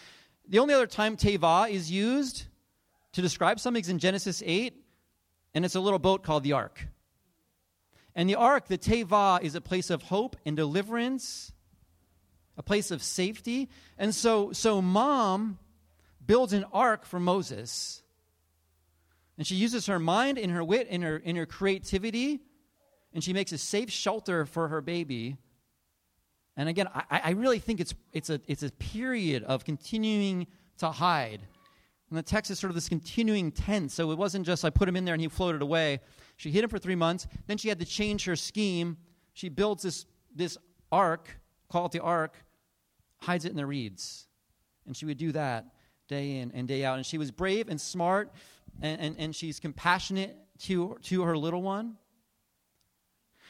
The 0.48 0.58
only 0.58 0.74
other 0.74 0.86
time 0.86 1.16
teva 1.16 1.70
is 1.70 1.90
used 1.90 2.44
to 3.16 3.22
describe 3.22 3.58
something 3.58 3.82
in 3.88 3.98
Genesis 3.98 4.42
8, 4.44 4.74
and 5.54 5.64
it's 5.64 5.74
a 5.74 5.80
little 5.80 5.98
boat 5.98 6.22
called 6.22 6.42
the 6.42 6.52
ark. 6.52 6.86
And 8.14 8.28
the 8.28 8.34
ark, 8.34 8.68
the 8.68 8.76
Teva, 8.76 9.42
is 9.42 9.54
a 9.54 9.60
place 9.62 9.88
of 9.88 10.02
hope 10.02 10.36
and 10.44 10.54
deliverance, 10.54 11.50
a 12.58 12.62
place 12.62 12.90
of 12.90 13.02
safety. 13.02 13.70
And 13.96 14.14
so, 14.14 14.52
so 14.52 14.82
mom 14.82 15.58
builds 16.26 16.52
an 16.52 16.66
ark 16.74 17.06
for 17.06 17.18
Moses. 17.18 18.02
And 19.38 19.46
she 19.46 19.54
uses 19.54 19.86
her 19.86 19.98
mind 19.98 20.36
and 20.36 20.52
her 20.52 20.62
wit 20.62 20.86
and 20.90 21.02
her, 21.02 21.22
and 21.24 21.38
her 21.38 21.46
creativity, 21.46 22.40
and 23.14 23.24
she 23.24 23.32
makes 23.32 23.50
a 23.50 23.56
safe 23.56 23.90
shelter 23.90 24.44
for 24.44 24.68
her 24.68 24.82
baby. 24.82 25.38
And 26.54 26.68
again, 26.68 26.88
I, 26.94 27.20
I 27.24 27.30
really 27.30 27.60
think 27.60 27.80
it's, 27.80 27.94
it's, 28.12 28.28
a, 28.28 28.42
it's 28.46 28.62
a 28.62 28.70
period 28.72 29.42
of 29.44 29.64
continuing 29.64 30.48
to 30.80 30.90
hide. 30.90 31.40
And 32.08 32.18
the 32.18 32.22
text 32.22 32.50
is 32.50 32.58
sort 32.58 32.70
of 32.70 32.74
this 32.74 32.88
continuing 32.88 33.50
tense. 33.50 33.94
So 33.94 34.10
it 34.12 34.18
wasn't 34.18 34.46
just 34.46 34.64
I 34.64 34.70
put 34.70 34.88
him 34.88 34.96
in 34.96 35.04
there 35.04 35.14
and 35.14 35.20
he 35.20 35.28
floated 35.28 35.62
away. 35.62 36.00
She 36.36 36.50
hid 36.50 36.62
him 36.62 36.70
for 36.70 36.78
three 36.78 36.94
months. 36.94 37.26
Then 37.46 37.58
she 37.58 37.68
had 37.68 37.78
to 37.80 37.84
change 37.84 38.24
her 38.26 38.36
scheme. 38.36 38.96
She 39.32 39.48
builds 39.48 39.82
this, 39.82 40.06
this 40.34 40.56
ark, 40.92 41.28
call 41.68 41.86
it 41.86 41.92
the 41.92 42.00
ark, 42.00 42.36
hides 43.18 43.44
it 43.44 43.50
in 43.50 43.56
the 43.56 43.66
reeds. 43.66 44.28
And 44.86 44.96
she 44.96 45.04
would 45.04 45.18
do 45.18 45.32
that 45.32 45.66
day 46.06 46.38
in 46.38 46.52
and 46.52 46.68
day 46.68 46.84
out. 46.84 46.96
And 46.96 47.04
she 47.04 47.18
was 47.18 47.30
brave 47.30 47.68
and 47.68 47.80
smart, 47.80 48.32
and, 48.80 49.00
and, 49.00 49.16
and 49.18 49.36
she's 49.36 49.58
compassionate 49.58 50.36
to, 50.60 50.96
to 51.02 51.22
her 51.22 51.36
little 51.36 51.62
one. 51.62 51.96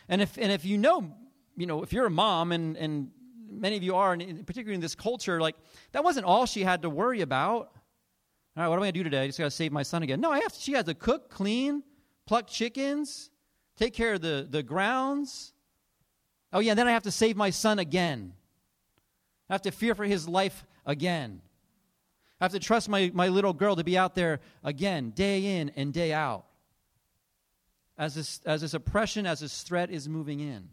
And 0.09 0.23
if, 0.23 0.38
and 0.38 0.51
if 0.51 0.64
you 0.64 0.79
know, 0.79 1.12
you 1.57 1.66
know, 1.66 1.83
if 1.83 1.92
you're 1.92 2.07
a 2.07 2.11
mom, 2.11 2.53
and, 2.53 2.77
and 2.77 3.11
many 3.51 3.77
of 3.77 3.83
you 3.83 3.97
are, 3.97 4.12
and 4.12 4.47
particularly 4.47 4.75
in 4.75 4.81
this 4.81 4.95
culture, 4.95 5.40
like 5.40 5.57
that 5.92 6.05
wasn't 6.05 6.27
all 6.27 6.47
she 6.47 6.62
had 6.62 6.83
to 6.83 6.90
worry 6.90 7.21
about. 7.21 7.73
All 8.57 8.62
right, 8.62 8.69
what 8.69 8.77
am 8.77 8.83
I 8.83 8.87
going 8.87 8.95
to 8.95 9.01
do 9.01 9.05
today? 9.05 9.23
I 9.23 9.27
just 9.27 9.38
got 9.38 9.45
to 9.45 9.51
save 9.51 9.71
my 9.71 9.83
son 9.83 10.03
again. 10.03 10.19
No, 10.19 10.33
I 10.33 10.40
have 10.40 10.53
to, 10.53 10.59
she 10.59 10.73
has 10.73 10.87
to 10.87 10.95
cook, 10.95 11.29
clean, 11.29 11.83
pluck 12.25 12.47
chickens, 12.49 13.29
take 13.77 13.92
care 13.92 14.14
of 14.14 14.23
the, 14.23 14.47
the 14.49 14.62
grounds. 14.62 15.53
Oh, 16.55 16.61
yeah, 16.61 16.73
then 16.73 16.88
I 16.88 16.92
have 16.92 17.03
to 17.03 17.11
save 17.11 17.37
my 17.37 17.51
son 17.51 17.79
again. 17.79 18.33
I 19.51 19.55
have 19.55 19.62
to 19.62 19.71
fear 19.71 19.95
for 19.95 20.05
his 20.05 20.27
life 20.27 20.64
again. 20.87 21.42
I 22.40 22.45
have 22.45 22.53
to 22.53 22.59
trust 22.59 22.88
my, 22.88 23.11
my 23.12 23.29
little 23.29 23.53
girl 23.53 23.77
to 23.77 23.85
be 23.85 23.99
out 23.99 24.14
there 24.14 24.40
again, 24.64 25.11
day 25.11 25.59
in 25.59 25.71
and 25.77 25.92
day 25.92 26.14
out. 26.14 26.47
As 27.99 28.14
this, 28.14 28.40
as 28.47 28.62
this 28.62 28.73
oppression, 28.73 29.27
as 29.27 29.40
this 29.40 29.62
threat 29.64 29.90
is 29.90 30.09
moving 30.09 30.40
in. 30.40 30.71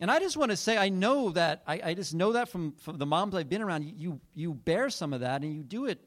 And 0.00 0.10
I 0.10 0.20
just 0.20 0.36
want 0.36 0.52
to 0.52 0.56
say, 0.56 0.76
I 0.76 0.90
know 0.90 1.30
that, 1.30 1.62
I, 1.66 1.80
I 1.84 1.94
just 1.94 2.14
know 2.14 2.32
that 2.32 2.48
from, 2.48 2.72
from 2.72 2.98
the 2.98 3.06
moms 3.06 3.34
I've 3.34 3.48
been 3.48 3.62
around, 3.62 3.84
you, 3.84 4.20
you 4.32 4.54
bear 4.54 4.90
some 4.90 5.12
of 5.12 5.20
that 5.20 5.42
and 5.42 5.52
you 5.52 5.64
do 5.64 5.86
it 5.86 5.98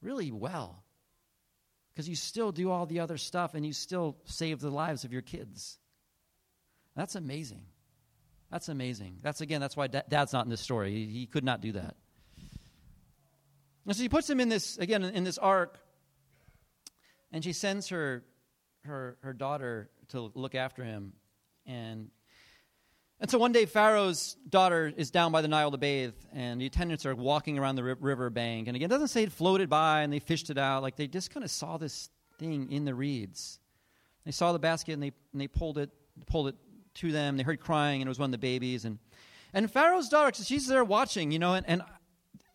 really 0.00 0.30
well 0.30 0.84
because 1.92 2.08
you 2.08 2.14
still 2.14 2.52
do 2.52 2.70
all 2.70 2.86
the 2.86 3.00
other 3.00 3.18
stuff 3.18 3.54
and 3.54 3.66
you 3.66 3.72
still 3.72 4.16
save 4.24 4.60
the 4.60 4.70
lives 4.70 5.04
of 5.04 5.12
your 5.12 5.22
kids. 5.22 5.78
That's 6.94 7.16
amazing. 7.16 7.64
That's 8.50 8.68
amazing. 8.68 9.18
That's 9.22 9.40
again, 9.40 9.60
that's 9.60 9.76
why 9.76 9.88
dad's 9.88 10.32
not 10.32 10.44
in 10.44 10.50
this 10.50 10.60
story. 10.60 10.92
He, 10.92 11.06
he 11.06 11.26
could 11.26 11.44
not 11.44 11.60
do 11.60 11.72
that. 11.72 11.96
And 13.86 13.96
so 13.96 14.02
she 14.02 14.08
puts 14.08 14.30
him 14.30 14.38
in 14.38 14.48
this, 14.48 14.78
again, 14.78 15.02
in 15.02 15.24
this 15.24 15.38
ark, 15.38 15.78
and 17.32 17.42
she 17.42 17.52
sends 17.52 17.88
her, 17.88 18.22
her, 18.84 19.16
her 19.22 19.32
daughter 19.32 19.90
to 20.08 20.30
look 20.34 20.54
after 20.54 20.84
him. 20.84 21.14
And 21.66 22.10
and 23.22 23.30
so 23.30 23.38
one 23.38 23.52
day, 23.52 23.64
Pharaoh's 23.64 24.36
daughter 24.50 24.92
is 24.94 25.10
down 25.10 25.32
by 25.32 25.40
the 25.40 25.48
Nile 25.48 25.70
to 25.70 25.78
bathe, 25.78 26.12
and 26.34 26.60
the 26.60 26.66
attendants 26.66 27.06
are 27.06 27.14
walking 27.14 27.58
around 27.58 27.76
the 27.76 27.84
river 27.84 28.28
bank. 28.28 28.68
And 28.68 28.76
again, 28.76 28.90
it 28.90 28.92
doesn't 28.92 29.08
say 29.08 29.22
it 29.22 29.32
floated 29.32 29.70
by 29.70 30.02
and 30.02 30.12
they 30.12 30.18
fished 30.18 30.50
it 30.50 30.58
out. 30.58 30.82
Like 30.82 30.96
they 30.96 31.06
just 31.06 31.30
kind 31.30 31.42
of 31.42 31.50
saw 31.50 31.78
this 31.78 32.10
thing 32.38 32.70
in 32.70 32.84
the 32.84 32.94
reeds. 32.94 33.60
They 34.26 34.32
saw 34.32 34.52
the 34.52 34.58
basket 34.58 34.92
and 34.92 35.02
they, 35.02 35.12
and 35.32 35.40
they 35.40 35.48
pulled 35.48 35.78
it 35.78 35.90
pulled 36.26 36.48
it 36.48 36.56
to 36.94 37.12
them. 37.12 37.36
They 37.36 37.42
heard 37.42 37.60
crying, 37.60 38.02
and 38.02 38.08
it 38.08 38.10
was 38.10 38.18
one 38.18 38.28
of 38.28 38.32
the 38.32 38.38
babies. 38.38 38.84
And, 38.84 38.98
and 39.52 39.70
Pharaoh's 39.70 40.08
daughter, 40.08 40.42
she's 40.42 40.66
there 40.66 40.84
watching, 40.84 41.32
you 41.32 41.38
know, 41.38 41.54
and, 41.54 41.66
and 41.68 41.82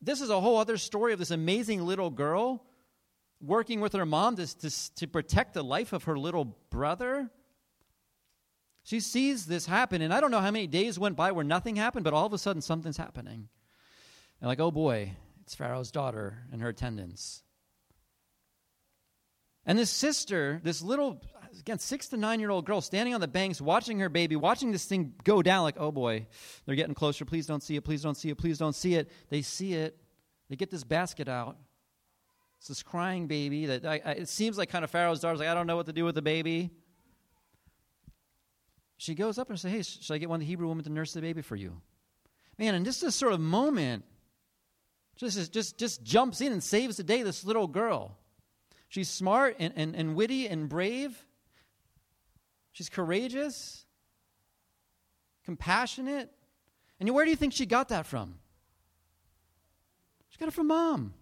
this 0.02 0.22
is 0.22 0.30
a 0.30 0.40
whole 0.40 0.58
other 0.58 0.78
story 0.78 1.14
of 1.14 1.20
this 1.20 1.32
amazing 1.32 1.86
little 1.86 2.10
girl 2.10 2.64
working 3.42 3.82
with 3.82 3.94
her 3.94 4.06
mom 4.06 4.36
to, 4.36 4.60
to, 4.60 4.96
to 4.96 5.08
protect 5.08 5.54
the 5.54 5.64
life 5.64 5.94
of 5.94 6.06
her 6.06 6.18
little 6.18 6.56
brother. 6.70 7.30
She 8.88 9.02
sees 9.02 9.48
this 9.48 9.66
happen, 9.66 10.02
and 10.02 10.14
I 10.14 10.22
don't 10.22 10.32
know 10.32 10.40
how 10.40 10.50
many 10.50 10.66
days 10.66 10.98
went 10.98 11.18
by 11.18 11.34
where 11.34 11.44
nothing 11.44 11.76
happened, 11.76 12.06
but 12.06 12.14
all 12.14 12.26
of 12.26 12.32
a 12.32 12.38
sudden 12.38 12.62
something's 12.62 12.96
happening. 12.96 13.50
And 14.40 14.48
like, 14.48 14.62
oh 14.62 14.72
boy, 14.72 15.12
it's 15.42 15.54
Pharaoh's 15.54 15.92
daughter 15.92 16.46
and 16.54 16.62
her 16.62 16.70
attendants. 16.70 17.44
And 19.66 19.78
this 19.78 19.90
sister, 19.90 20.62
this 20.64 20.82
little, 20.82 21.22
again, 21.60 21.80
six 21.80 22.08
to 22.08 22.18
nine 22.18 22.40
year 22.40 22.50
old 22.50 22.64
girl 22.64 22.80
standing 22.80 23.14
on 23.14 23.20
the 23.20 23.28
banks, 23.28 23.60
watching 23.60 24.00
her 24.00 24.08
baby, 24.08 24.38
watching 24.38 24.72
this 24.72 24.86
thing 24.86 25.16
go 25.26 25.42
down, 25.42 25.64
like, 25.64 25.76
oh 25.78 25.92
boy, 25.92 26.26
they're 26.66 26.76
getting 26.76 26.96
closer. 26.96 27.26
Please 27.26 27.46
don't 27.46 27.62
see 27.62 27.76
it. 27.76 27.82
Please 27.82 28.02
don't 28.02 28.16
see 28.16 28.30
it. 28.30 28.38
Please 28.38 28.58
don't 28.58 28.74
see 28.74 28.96
it. 28.96 29.12
They 29.28 29.42
see 29.42 29.74
it. 29.74 29.98
They 30.50 30.56
get 30.56 30.72
this 30.72 30.86
basket 30.86 31.28
out. 31.28 31.58
It's 32.60 32.70
this 32.70 32.84
crying 32.84 33.28
baby 33.28 33.66
that 33.66 33.86
I, 33.86 34.00
I, 34.06 34.12
it 34.12 34.30
seems 34.30 34.58
like 34.58 34.70
kind 34.70 34.86
of 34.86 34.92
Pharaoh's 34.92 35.20
daughter's 35.20 35.40
like, 35.40 35.50
I 35.50 35.54
don't 35.54 35.68
know 35.68 35.76
what 35.76 35.88
to 35.88 35.94
do 35.94 36.06
with 36.06 36.16
the 36.16 36.22
baby. 36.22 36.72
She 38.98 39.16
goes 39.16 39.38
up 39.38 39.50
and 39.50 39.60
says, 39.60 39.72
Hey, 39.72 39.82
should 39.84 40.14
I 40.14 40.18
get 40.18 40.30
one 40.30 40.38
of 40.38 40.42
the 40.42 40.48
Hebrew 40.48 40.68
women 40.68 40.84
to 40.84 40.92
nurse 40.92 41.14
the 41.14 41.22
baby 41.22 41.42
for 41.42 41.56
you? 41.56 41.80
Man, 42.58 42.74
and 42.74 42.86
just 42.86 43.02
this 43.02 43.16
sort 43.16 43.34
of 43.34 43.40
moment, 43.40 44.04
just, 45.16 45.54
just, 45.54 45.78
just 45.78 46.04
jumps 46.04 46.42
in 46.42 46.52
and 46.52 46.64
saves 46.64 46.98
the 46.98 47.04
day, 47.04 47.22
this 47.22 47.46
little 47.46 47.68
girl. 47.68 48.18
She's 48.90 49.10
smart 49.10 49.58
and, 49.60 49.74
and, 49.76 49.96
and 49.96 50.16
witty 50.16 50.48
and 50.48 50.68
brave. 50.68 51.26
She's 52.72 52.90
courageous, 52.90 53.86
compassionate. 55.46 56.32
And 57.00 57.10
where 57.12 57.26
do 57.26 57.32
you 57.32 57.38
think 57.38 57.54
she 57.54 57.66
got 57.66 57.90
that 57.90 58.06
from? 58.06 58.36
She 60.30 60.38
got 60.38 60.48
it 60.48 60.54
from 60.54 60.68
mom. 60.68 61.14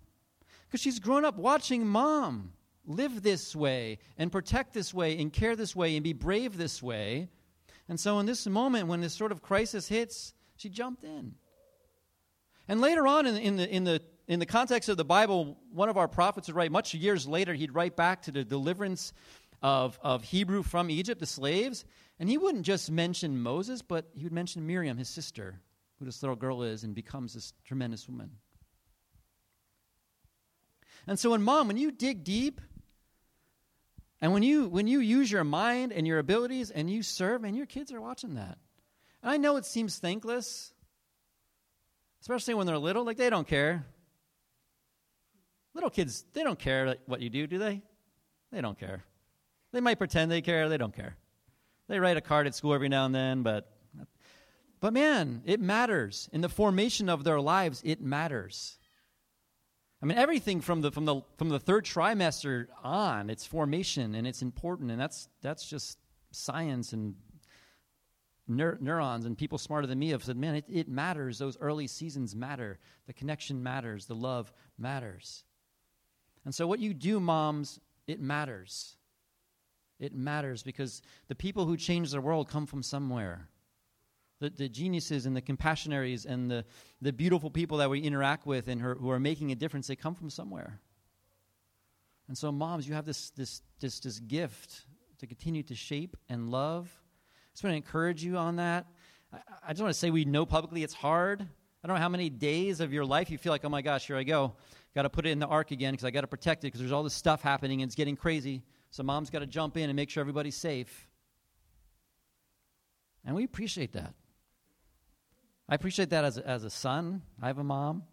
Because 0.67 0.81
she's 0.81 0.99
grown 0.99 1.25
up 1.25 1.37
watching 1.37 1.85
mom 1.85 2.53
live 2.85 3.23
this 3.23 3.55
way 3.55 3.99
and 4.17 4.31
protect 4.31 4.73
this 4.73 4.93
way 4.93 5.19
and 5.19 5.31
care 5.31 5.55
this 5.55 5.75
way 5.75 5.95
and 5.95 6.03
be 6.03 6.13
brave 6.13 6.57
this 6.57 6.81
way. 6.81 7.29
And 7.87 7.99
so, 7.99 8.19
in 8.19 8.25
this 8.25 8.47
moment, 8.47 8.87
when 8.87 9.01
this 9.01 9.13
sort 9.13 9.31
of 9.31 9.41
crisis 9.41 9.87
hits, 9.87 10.33
she 10.57 10.69
jumped 10.69 11.03
in. 11.03 11.35
And 12.67 12.81
later 12.81 13.05
on 13.05 13.27
in, 13.27 13.37
in, 13.37 13.57
the, 13.57 13.69
in, 13.69 13.83
the, 13.83 14.01
in 14.27 14.39
the 14.39 14.45
context 14.45 14.89
of 14.89 14.97
the 14.97 15.05
Bible, 15.05 15.57
one 15.71 15.89
of 15.89 15.97
our 15.97 16.07
prophets 16.07 16.47
would 16.47 16.55
write, 16.55 16.71
much 16.71 16.93
years 16.93 17.27
later, 17.27 17.53
he'd 17.53 17.75
write 17.75 17.95
back 17.95 18.23
to 18.23 18.31
the 18.31 18.43
deliverance 18.43 19.13
of, 19.61 19.99
of 20.01 20.23
Hebrew 20.23 20.63
from 20.63 20.89
Egypt, 20.89 21.19
the 21.19 21.27
slaves. 21.27 21.85
And 22.19 22.27
he 22.29 22.37
wouldn't 22.37 22.65
just 22.65 22.89
mention 22.89 23.39
Moses, 23.39 23.81
but 23.81 24.09
he 24.15 24.23
would 24.23 24.33
mention 24.33 24.65
Miriam, 24.65 24.97
his 24.97 25.09
sister, 25.09 25.59
who 25.99 26.05
this 26.05 26.23
little 26.23 26.35
girl 26.35 26.63
is, 26.63 26.83
and 26.83 26.95
becomes 26.95 27.33
this 27.33 27.53
tremendous 27.65 28.07
woman. 28.09 28.31
And 31.07 31.19
so, 31.19 31.31
when 31.31 31.43
mom, 31.43 31.67
when 31.67 31.77
you 31.77 31.91
dig 31.91 32.23
deep, 32.23 32.61
and 34.25 34.33
when 34.33 34.41
you 34.41 34.67
when 34.67 34.87
you 34.87 35.01
use 35.01 35.31
your 35.31 35.43
mind 35.43 35.93
and 35.93 36.07
your 36.07 36.17
abilities 36.17 36.71
and 36.71 36.89
you 36.89 37.03
serve, 37.03 37.43
and 37.43 37.55
your 37.55 37.67
kids 37.67 37.91
are 37.93 38.01
watching 38.01 38.33
that. 38.33 38.57
And 39.21 39.31
I 39.31 39.37
know 39.37 39.57
it 39.57 39.65
seems 39.65 39.99
thankless, 39.99 40.73
especially 42.21 42.55
when 42.55 42.65
they're 42.65 42.79
little. 42.79 43.05
Like 43.05 43.17
they 43.17 43.29
don't 43.29 43.47
care. 43.47 43.85
Little 45.75 45.91
kids, 45.91 46.25
they 46.33 46.41
don't 46.41 46.57
care 46.57 46.95
what 47.05 47.21
you 47.21 47.29
do, 47.29 47.45
do 47.45 47.59
they? 47.59 47.83
They 48.51 48.61
don't 48.61 48.79
care. 48.79 49.03
They 49.71 49.79
might 49.79 49.99
pretend 49.99 50.31
they 50.31 50.41
care. 50.41 50.69
They 50.69 50.79
don't 50.79 50.95
care. 50.95 51.15
They 51.87 51.99
write 51.99 52.17
a 52.17 52.21
card 52.21 52.47
at 52.47 52.55
school 52.55 52.73
every 52.73 52.89
now 52.89 53.05
and 53.05 53.13
then, 53.13 53.43
but 53.43 53.71
but 54.79 54.91
man, 54.91 55.43
it 55.45 55.59
matters 55.59 56.31
in 56.33 56.41
the 56.41 56.49
formation 56.49 57.09
of 57.09 57.23
their 57.23 57.39
lives. 57.39 57.79
It 57.85 58.01
matters. 58.01 58.79
I 60.05 60.07
mean, 60.07 60.19
everything 60.19 60.61
from 60.61 60.81
the, 60.81 60.91
from, 60.91 61.05
the, 61.05 61.21
from 61.39 61.49
the 61.49 61.57
third 61.57 61.83
trimester 61.83 62.67
on, 62.83 63.31
it's 63.31 63.43
formation 63.43 64.13
and 64.13 64.27
it's 64.27 64.43
important, 64.43 64.91
and 64.91 65.01
that's, 65.01 65.29
that's 65.41 65.67
just 65.67 65.97
science 66.29 66.93
and 66.93 67.15
neur- 68.47 68.79
neurons. 68.79 69.25
And 69.25 69.35
people 69.35 69.57
smarter 69.57 69.87
than 69.87 69.97
me 69.97 70.09
have 70.09 70.23
said, 70.23 70.37
man, 70.37 70.53
it, 70.53 70.65
it 70.69 70.87
matters. 70.87 71.39
Those 71.39 71.57
early 71.59 71.87
seasons 71.87 72.35
matter. 72.35 72.77
The 73.07 73.13
connection 73.13 73.63
matters. 73.63 74.05
The 74.05 74.13
love 74.13 74.53
matters. 74.77 75.43
And 76.43 76.53
so, 76.53 76.67
what 76.67 76.79
you 76.79 76.93
do, 76.93 77.19
moms, 77.19 77.79
it 78.05 78.21
matters. 78.21 78.97
It 79.99 80.13
matters 80.13 80.61
because 80.61 81.01
the 81.29 81.35
people 81.35 81.65
who 81.65 81.77
change 81.77 82.11
the 82.11 82.21
world 82.21 82.47
come 82.47 82.67
from 82.67 82.83
somewhere 82.83 83.49
the, 84.39 84.49
the 84.49 84.69
geniuses 84.69 85.25
and 85.25 85.35
the 85.35 85.41
compassionaries 85.41 86.25
and 86.25 86.49
the, 86.51 86.65
the 87.01 87.13
beautiful 87.13 87.49
people 87.49 87.77
that 87.77 87.89
we 87.89 87.99
interact 88.01 88.45
with 88.45 88.67
and 88.67 88.81
her, 88.81 88.95
who 88.95 89.09
are 89.09 89.19
making 89.19 89.51
a 89.51 89.55
difference, 89.55 89.87
they 89.87 89.95
come 89.95 90.15
from 90.15 90.29
somewhere. 90.29 90.81
And 92.27 92.37
so, 92.37 92.51
moms, 92.51 92.87
you 92.87 92.93
have 92.95 93.05
this, 93.05 93.29
this, 93.31 93.61
this, 93.79 93.99
this 93.99 94.19
gift 94.19 94.85
to 95.19 95.27
continue 95.27 95.63
to 95.63 95.75
shape 95.75 96.17
and 96.27 96.49
love. 96.49 96.91
I 96.93 97.51
just 97.53 97.63
want 97.63 97.73
to 97.73 97.77
encourage 97.77 98.23
you 98.23 98.37
on 98.37 98.57
that. 98.57 98.87
I, 99.31 99.37
I 99.67 99.73
just 99.73 99.81
want 99.81 99.93
to 99.93 99.99
say 99.99 100.09
we 100.09 100.25
know 100.25 100.45
publicly 100.45 100.83
it's 100.83 100.93
hard. 100.93 101.41
I 101.41 101.87
don't 101.87 101.97
know 101.97 102.01
how 102.01 102.09
many 102.09 102.29
days 102.29 102.79
of 102.79 102.91
your 102.91 103.05
life 103.05 103.29
you 103.29 103.37
feel 103.37 103.51
like, 103.51 103.63
oh 103.63 103.69
my 103.69 103.83
gosh, 103.83 104.07
here 104.07 104.17
I 104.17 104.23
go. 104.23 104.53
Got 104.95 105.03
to 105.03 105.09
put 105.09 105.25
it 105.25 105.29
in 105.29 105.39
the 105.39 105.47
ark 105.47 105.71
again 105.71 105.93
because 105.93 106.05
I 106.05 106.11
got 106.11 106.21
to 106.21 106.27
protect 106.27 106.63
it 106.63 106.67
because 106.67 106.79
there's 106.79 106.91
all 106.91 107.03
this 107.03 107.13
stuff 107.13 107.41
happening 107.41 107.81
and 107.81 107.89
it's 107.89 107.95
getting 107.95 108.15
crazy. 108.15 108.63
So 108.89 109.03
mom's 109.03 109.29
got 109.29 109.39
to 109.39 109.45
jump 109.45 109.77
in 109.77 109.89
and 109.89 109.95
make 109.95 110.09
sure 110.09 110.21
everybody's 110.21 110.55
safe. 110.55 111.07
And 113.23 113.35
we 113.35 113.43
appreciate 113.43 113.93
that. 113.93 114.13
I 115.67 115.75
appreciate 115.75 116.09
that 116.11 116.23
as 116.23 116.37
a, 116.37 116.47
as 116.47 116.63
a 116.63 116.69
son. 116.69 117.21
I 117.41 117.47
have 117.47 117.57
a 117.57 117.63
mom 117.63 118.03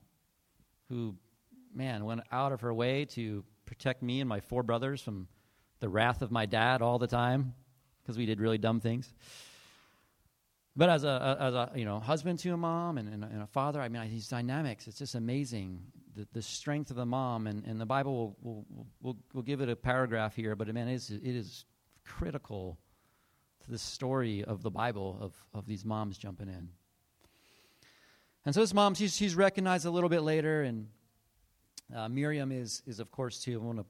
who, 0.89 1.17
man, 1.75 2.05
went 2.05 2.23
out 2.31 2.53
of 2.53 2.63
her 2.63 2.73
way 2.73 3.05
to 3.07 3.45
protect 3.67 4.03
me 4.03 4.21
and 4.21 4.29
my 4.29 4.41
four 4.41 4.63
brothers 4.63 5.01
from 5.01 5.29
the 5.81 5.89
wrath 5.89 6.23
of 6.23 6.31
my 6.31 6.47
dad 6.47 6.83
all 6.83 6.99
the 6.99 7.07
time 7.07 7.55
because 8.03 8.17
we 8.17 8.27
did 8.27 8.41
really 8.41 8.59
dumb 8.59 8.81
things. 8.81 9.13
But 10.75 10.89
as 10.89 11.05
a, 11.05 11.37
as 11.39 11.55
a 11.55 11.73
you 11.75 11.85
know 11.85 12.01
husband 12.01 12.39
to 12.41 12.51
a 12.51 12.57
mom 12.57 12.97
and, 12.97 13.09
and, 13.09 13.25
and 13.25 13.43
a 13.43 13.47
father, 13.47 13.81
I 13.81 13.89
mean 13.89 14.11
these 14.11 14.29
dynamics. 14.29 14.87
It's 14.87 14.99
just 14.99 15.15
amazing 15.15 15.83
the, 16.15 16.27
the 16.33 16.43
strength 16.43 16.91
of 16.91 16.97
the 16.97 17.07
mom, 17.07 17.47
and, 17.47 17.65
and 17.65 17.81
the 17.81 17.87
Bible 17.87 18.37
will, 18.43 18.67
will, 18.71 18.87
will, 19.01 19.17
will 19.33 19.43
give 19.43 19.61
it 19.61 19.69
a 19.69 19.77
paragraph 19.77 20.37
here, 20.37 20.55
but 20.57 20.73
man, 20.73 20.89
it 20.89 20.95
is, 20.95 21.11
it 21.11 21.23
is 21.23 21.65
critical 22.05 22.79
to 23.65 23.71
the 23.71 23.79
story 23.79 24.45
of 24.45 24.63
the 24.63 24.71
Bible 24.71 25.19
of, 25.21 25.35
of 25.55 25.67
these 25.67 25.85
moms 25.85 26.19
jumping 26.19 26.49
in. 26.49 26.69
And 28.45 28.55
so 28.55 28.61
this 28.61 28.75
mom, 28.75 28.95
she's, 28.95 29.15
she's 29.15 29.35
recognized 29.35 29.87
a 29.87 29.91
little 29.91 30.09
bit 30.09 30.23
later, 30.23 30.63
and 30.63 30.89
uh, 31.95 32.09
Miriam 32.09 32.51
is, 32.51 32.83
is, 32.87 32.99
of 32.99 33.11
course, 33.11 33.41
too. 33.43 33.61
I 33.61 33.65
want 33.65 33.79
to 33.79 33.87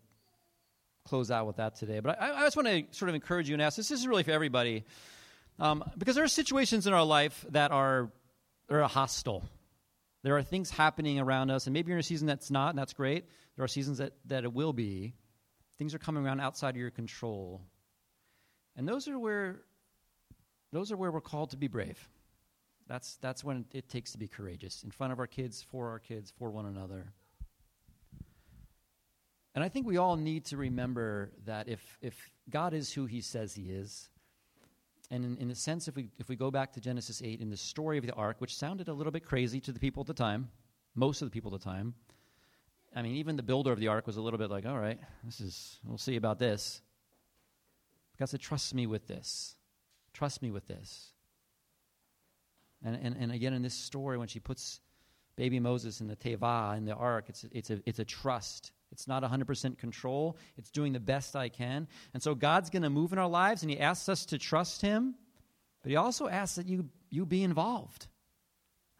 close 1.05 1.31
out 1.31 1.47
with 1.47 1.57
that 1.57 1.77
today. 1.77 2.01
But 2.01 2.21
I, 2.21 2.33
I 2.33 2.43
just 2.43 2.57
want 2.57 2.69
to 2.69 2.85
sort 2.91 3.09
of 3.09 3.15
encourage 3.15 3.49
you 3.49 3.55
and 3.55 3.63
ask 3.63 3.77
this, 3.77 3.89
this 3.89 4.01
is 4.01 4.07
really 4.07 4.23
for 4.23 4.33
everybody. 4.33 4.85
Um, 5.59 5.85
because 5.97 6.17
there 6.17 6.25
are 6.25 6.29
situations 6.29 6.87
in 6.87 6.93
our 6.93 7.05
life 7.05 7.45
that 7.51 7.71
are, 7.71 8.11
are 8.71 8.83
hostile. 8.83 9.43
There 10.23 10.37
are 10.37 10.43
things 10.43 10.71
happening 10.71 11.19
around 11.19 11.51
us, 11.51 11.67
and 11.67 11.75
maybe 11.75 11.89
you're 11.89 11.97
in 11.97 12.01
a 12.01 12.05
season 12.05 12.27
that's 12.27 12.51
not, 12.51 12.71
and 12.71 12.79
that's 12.79 12.93
great. 12.93 13.25
There 13.57 13.65
are 13.65 13.69
seasons 13.69 13.99
that, 13.99 14.13
that 14.27 14.45
it 14.45 14.53
will 14.53 14.73
be. 14.73 15.15
Things 15.79 15.95
are 15.95 15.99
coming 15.99 16.25
around 16.25 16.41
outside 16.41 16.71
of 16.71 16.77
your 16.77 16.91
control. 16.91 17.61
And 18.77 18.89
those 18.89 19.09
are 19.09 19.19
where 19.19 19.63
those 20.73 20.91
are 20.91 20.97
where 20.97 21.11
we're 21.11 21.21
called 21.21 21.51
to 21.51 21.57
be 21.57 21.69
brave. 21.69 22.09
That's, 22.93 23.17
that's 23.23 23.43
when 23.43 23.65
it 23.73 23.89
takes 23.89 24.13
to 24.13 24.19
be 24.19 24.29
courageous 24.29 24.83
in 24.83 24.91
front 24.91 25.15
of 25.15 25.19
our 25.19 25.27
kids, 25.27 25.63
for 25.63 25.89
our 25.89 25.99
kids, 25.99 26.31
for 26.39 26.51
one 26.51 26.67
another. 26.67 27.15
And 29.55 29.65
I 29.65 29.71
think 29.71 29.87
we 29.87 29.97
all 29.97 30.17
need 30.17 30.45
to 30.47 30.59
remember 30.59 31.33
that 31.47 31.71
if, 31.71 31.81
if 32.03 32.31
God 32.51 32.75
is 32.75 32.93
who 32.93 33.07
he 33.07 33.23
says 33.23 33.55
he 33.55 33.71
is, 33.71 34.11
and 35.11 35.25
in, 35.25 35.39
in 35.39 35.51
a 35.51 35.55
sense, 35.55 35.89
if 35.89 35.97
we, 35.97 36.11
if 36.19 36.29
we 36.29 36.37
go 36.37 36.51
back 36.51 36.71
to 36.75 36.83
Genesis 36.83 37.23
8 37.25 37.41
in 37.41 37.49
the 37.49 37.57
story 37.57 37.97
of 37.97 38.05
the 38.05 38.13
ark, 38.13 38.37
which 38.41 38.55
sounded 38.55 38.89
a 38.89 38.93
little 38.93 39.11
bit 39.11 39.25
crazy 39.25 39.59
to 39.61 39.73
the 39.73 39.81
people 39.81 40.03
at 40.03 40.07
the 40.07 40.13
time, 40.13 40.51
most 40.95 41.23
of 41.23 41.27
the 41.27 41.33
people 41.33 41.55
at 41.55 41.63
the 41.63 41.65
time, 41.65 41.95
I 42.95 43.01
mean, 43.01 43.15
even 43.15 43.37
the 43.37 43.43
builder 43.43 43.73
of 43.73 43.81
the 43.81 43.89
ark 43.89 44.07
was 44.07 44.19
a 44.19 44.21
little 44.21 44.39
bit 44.39 44.51
like, 44.51 44.67
all 44.67 44.79
right, 44.79 45.01
this 45.25 45.41
is, 45.41 45.79
we'll 45.87 45.97
see 45.97 46.17
about 46.17 46.39
this. 46.39 46.83
God 48.19 48.29
said, 48.29 48.41
trust 48.41 48.75
me 48.75 48.87
with 48.87 49.07
this. 49.07 49.57
Trust 50.13 50.43
me 50.43 50.51
with 50.51 50.69
this. 50.69 51.12
And, 52.85 52.99
and, 53.03 53.17
and 53.19 53.33
again, 53.33 53.53
in 53.53 53.63
this 53.63 53.75
story, 53.75 54.19
when 54.19 54.29
she 54.29 54.41
puts 54.41 54.81
baby 55.37 55.61
Moses 55.61 56.01
in 56.01 56.09
the 56.09 56.17
teva, 56.17 56.77
in 56.77 56.85
the 56.85 56.95
ark, 56.95 57.27
it's, 57.29 57.45
it's, 57.53 57.71
a, 57.71 57.81
it's 57.87 57.99
a 57.99 58.05
trust. 58.05 58.73
It's 58.91 59.09
not 59.09 59.23
100% 59.23 59.79
control. 59.79 60.37
It's 60.57 60.71
doing 60.71 60.93
the 60.93 61.01
best 61.01 61.35
I 61.37 61.49
can. 61.49 61.89
And 62.13 62.23
so 62.23 62.35
God's 62.35 62.71
going 62.71 62.83
to 62.83 62.91
move 62.91 63.13
in 63.13 63.19
our 63.19 63.29
lives, 63.29 63.63
and 63.63 63.71
He 63.71 63.81
asks 63.81 64.09
us 64.09 64.27
to 64.27 64.39
trust 64.39 64.83
Him, 64.83 65.15
but 65.83 65.91
He 65.91 65.97
also 65.97 66.29
asks 66.29 66.57
that 66.57 66.69
you, 66.69 66.89
you 67.11 67.25
be 67.25 67.43
involved. 67.43 68.07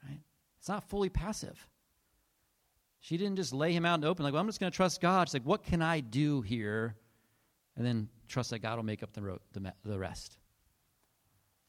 Right? 0.07 0.19
It's 0.59 0.69
not 0.69 0.89
fully 0.89 1.09
passive. 1.09 1.67
She 3.03 3.17
didn't 3.17 3.35
just 3.35 3.51
lay 3.51 3.73
him 3.73 3.83
out 3.83 3.99
in 3.99 4.05
open, 4.05 4.23
like, 4.23 4.31
well, 4.31 4.39
I'm 4.39 4.47
just 4.47 4.61
going 4.61 4.71
to 4.71 4.75
trust 4.75 5.01
God. 5.01 5.27
She's 5.27 5.33
like, 5.33 5.43
what 5.43 5.65
can 5.65 5.81
I 5.81 5.99
do 5.99 6.41
here? 6.41 6.95
And 7.75 7.85
then 7.85 8.07
trust 8.29 8.51
that 8.51 8.59
God 8.59 8.77
will 8.77 8.85
make 8.85 9.03
up 9.03 9.11
the, 9.11 9.39
the, 9.51 9.73
the 9.83 9.99
rest. 9.99 10.37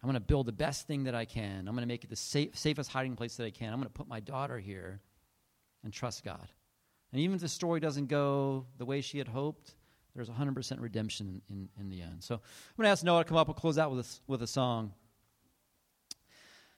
I'm 0.05 0.11
going 0.11 0.21
to 0.21 0.27
build 0.27 0.45
the 0.45 0.53
best 0.53 0.87
thing 0.87 1.05
that 1.05 1.15
I 1.15 1.25
can. 1.25 1.61
I'm 1.61 1.75
going 1.75 1.79
to 1.79 1.87
make 1.87 2.05
it 2.05 2.11
the 2.11 2.17
safe, 2.17 2.59
safest 2.59 2.91
hiding 2.91 3.17
place 3.17 3.37
that 3.37 3.47
I 3.47 3.51
can. 3.51 3.73
I'm 3.73 3.79
going 3.79 3.89
to 3.89 3.95
put 3.95 4.07
my 4.07 4.21
daughter 4.21 4.59
here 4.59 5.01
and 5.83 5.91
trust 5.91 6.23
God. 6.23 6.47
And 7.11 7.23
even 7.23 7.37
if 7.37 7.41
the 7.41 7.49
story 7.49 7.81
doesn't 7.81 8.09
go 8.09 8.67
the 8.77 8.85
way 8.85 9.01
she 9.01 9.17
had 9.17 9.29
hoped, 9.29 9.75
there's 10.15 10.29
100% 10.29 10.79
redemption 10.79 11.41
in, 11.49 11.71
in 11.81 11.89
the 11.89 12.03
end. 12.03 12.23
So 12.23 12.35
I'm 12.35 12.41
going 12.77 12.85
to 12.85 12.91
ask 12.91 13.03
Noah 13.03 13.25
to 13.25 13.29
come 13.31 13.39
up. 13.39 13.49
We'll 13.49 13.55
close 13.55 13.79
out 13.79 13.93
with 13.93 14.05
a, 14.05 14.31
with 14.31 14.43
a 14.43 14.47
song. 14.47 14.93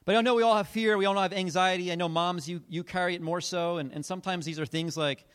But 0.04 0.14
I 0.14 0.20
know 0.20 0.36
we 0.36 0.44
all 0.44 0.56
have 0.56 0.68
fear. 0.68 0.96
We 0.96 1.06
all 1.06 1.16
have 1.16 1.32
anxiety. 1.32 1.90
I 1.90 1.96
know 1.96 2.08
moms, 2.08 2.48
you, 2.48 2.62
you 2.68 2.84
carry 2.84 3.16
it 3.16 3.22
more 3.22 3.40
so. 3.40 3.78
And, 3.78 3.92
and 3.92 4.06
sometimes 4.06 4.46
these 4.46 4.60
are 4.60 4.66
things 4.66 4.96
like, 4.96 5.26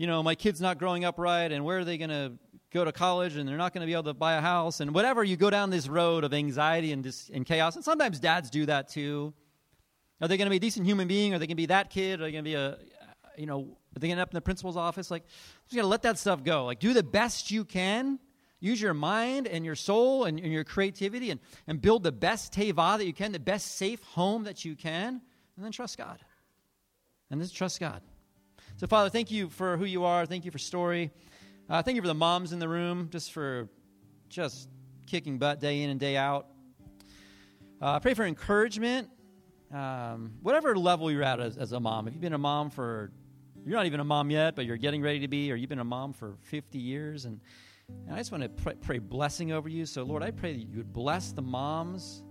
you 0.00 0.06
know, 0.06 0.22
my 0.22 0.34
kid's 0.34 0.60
not 0.60 0.78
growing 0.78 1.04
up 1.04 1.18
right, 1.18 1.50
and 1.52 1.64
where 1.64 1.78
are 1.78 1.84
they 1.84 1.98
going 1.98 2.10
to 2.10 2.32
go 2.72 2.84
to 2.84 2.92
college 2.92 3.36
and 3.36 3.48
they're 3.48 3.56
not 3.56 3.74
going 3.74 3.82
to 3.82 3.86
be 3.86 3.92
able 3.92 4.04
to 4.04 4.14
buy 4.14 4.34
a 4.34 4.40
house 4.40 4.78
and 4.78 4.94
whatever 4.94 5.24
you 5.24 5.36
go 5.36 5.50
down 5.50 5.70
this 5.70 5.88
road 5.88 6.22
of 6.22 6.32
anxiety 6.32 6.92
and, 6.92 7.02
dis- 7.02 7.28
and 7.34 7.44
chaos 7.44 7.74
and 7.74 7.84
sometimes 7.84 8.20
dads 8.20 8.48
do 8.48 8.64
that 8.64 8.88
too 8.88 9.34
are 10.20 10.28
they 10.28 10.36
going 10.36 10.46
to 10.46 10.50
be 10.50 10.58
a 10.58 10.60
decent 10.60 10.86
human 10.86 11.08
being 11.08 11.34
are 11.34 11.40
they 11.40 11.48
going 11.48 11.56
to 11.56 11.62
be 11.62 11.66
that 11.66 11.90
kid 11.90 12.20
are 12.20 12.26
they 12.26 12.30
going 12.30 12.44
to 12.44 12.48
be 12.48 12.54
a 12.54 12.78
you 13.36 13.44
know 13.44 13.76
are 13.96 13.98
they 13.98 14.06
going 14.06 14.16
to 14.16 14.20
end 14.20 14.22
up 14.22 14.30
in 14.30 14.36
the 14.36 14.40
principal's 14.40 14.76
office, 14.76 15.10
like, 15.10 15.24
you 15.68 15.76
got 15.76 15.82
to 15.82 15.88
let 15.88 16.02
that 16.02 16.16
stuff 16.16 16.44
go. 16.44 16.64
Like, 16.64 16.78
do 16.78 16.92
the 16.92 17.02
best 17.02 17.50
you 17.50 17.64
can. 17.64 18.20
Use 18.60 18.80
your 18.80 18.94
mind 18.94 19.48
and 19.48 19.64
your 19.64 19.74
soul 19.74 20.24
and, 20.24 20.38
and 20.38 20.52
your 20.52 20.64
creativity 20.64 21.30
and, 21.30 21.40
and 21.66 21.80
build 21.80 22.02
the 22.02 22.12
best 22.12 22.52
teva 22.52 22.98
that 22.98 23.06
you 23.06 23.12
can, 23.12 23.32
the 23.32 23.38
best 23.38 23.76
safe 23.76 24.02
home 24.04 24.44
that 24.44 24.64
you 24.64 24.76
can, 24.76 25.20
and 25.56 25.64
then 25.64 25.72
trust 25.72 25.96
God. 25.96 26.18
And 27.30 27.40
just 27.40 27.56
trust 27.56 27.80
God. 27.80 28.02
So, 28.76 28.86
Father, 28.86 29.10
thank 29.10 29.30
you 29.30 29.48
for 29.48 29.76
who 29.76 29.84
you 29.84 30.04
are. 30.04 30.26
Thank 30.26 30.44
you 30.44 30.50
for 30.50 30.58
story. 30.58 31.10
Uh, 31.68 31.82
thank 31.82 31.96
you 31.96 32.02
for 32.02 32.08
the 32.08 32.14
moms 32.14 32.52
in 32.52 32.58
the 32.58 32.68
room, 32.68 33.08
just 33.12 33.32
for 33.32 33.68
just 34.28 34.68
kicking 35.06 35.38
butt 35.38 35.60
day 35.60 35.82
in 35.82 35.90
and 35.90 36.00
day 36.00 36.16
out. 36.16 36.46
Uh, 37.82 37.92
I 37.92 37.98
pray 37.98 38.14
for 38.14 38.24
encouragement, 38.24 39.08
um, 39.72 40.32
whatever 40.42 40.76
level 40.76 41.10
you're 41.10 41.22
at 41.22 41.40
as, 41.40 41.56
as, 41.56 41.72
a 41.72 41.80
mom. 41.80 42.08
If 42.08 42.14
you've 42.14 42.20
been 42.20 42.32
a 42.32 42.38
mom 42.38 42.70
for, 42.70 43.10
you're 43.64 43.76
not 43.76 43.86
even 43.86 44.00
a 44.00 44.04
mom 44.04 44.30
yet, 44.30 44.54
but 44.56 44.66
you're 44.66 44.76
getting 44.76 45.00
ready 45.02 45.20
to 45.20 45.28
be, 45.28 45.50
or 45.50 45.54
you've 45.56 45.70
been 45.70 45.78
a 45.78 45.84
mom 45.84 46.12
for 46.12 46.36
50 46.42 46.78
years, 46.78 47.24
and, 47.24 47.40
and 48.06 48.14
I 48.14 48.18
just 48.18 48.32
want 48.32 48.44
to 48.44 48.74
pray 48.76 48.98
blessing 48.98 49.52
over 49.52 49.68
you. 49.68 49.86
So, 49.86 50.02
Lord, 50.02 50.22
I 50.22 50.30
pray 50.30 50.52
that 50.52 50.58
you 50.58 50.76
would 50.76 50.92
bless 50.92 51.32
the 51.32 51.42
moms, 51.42 52.22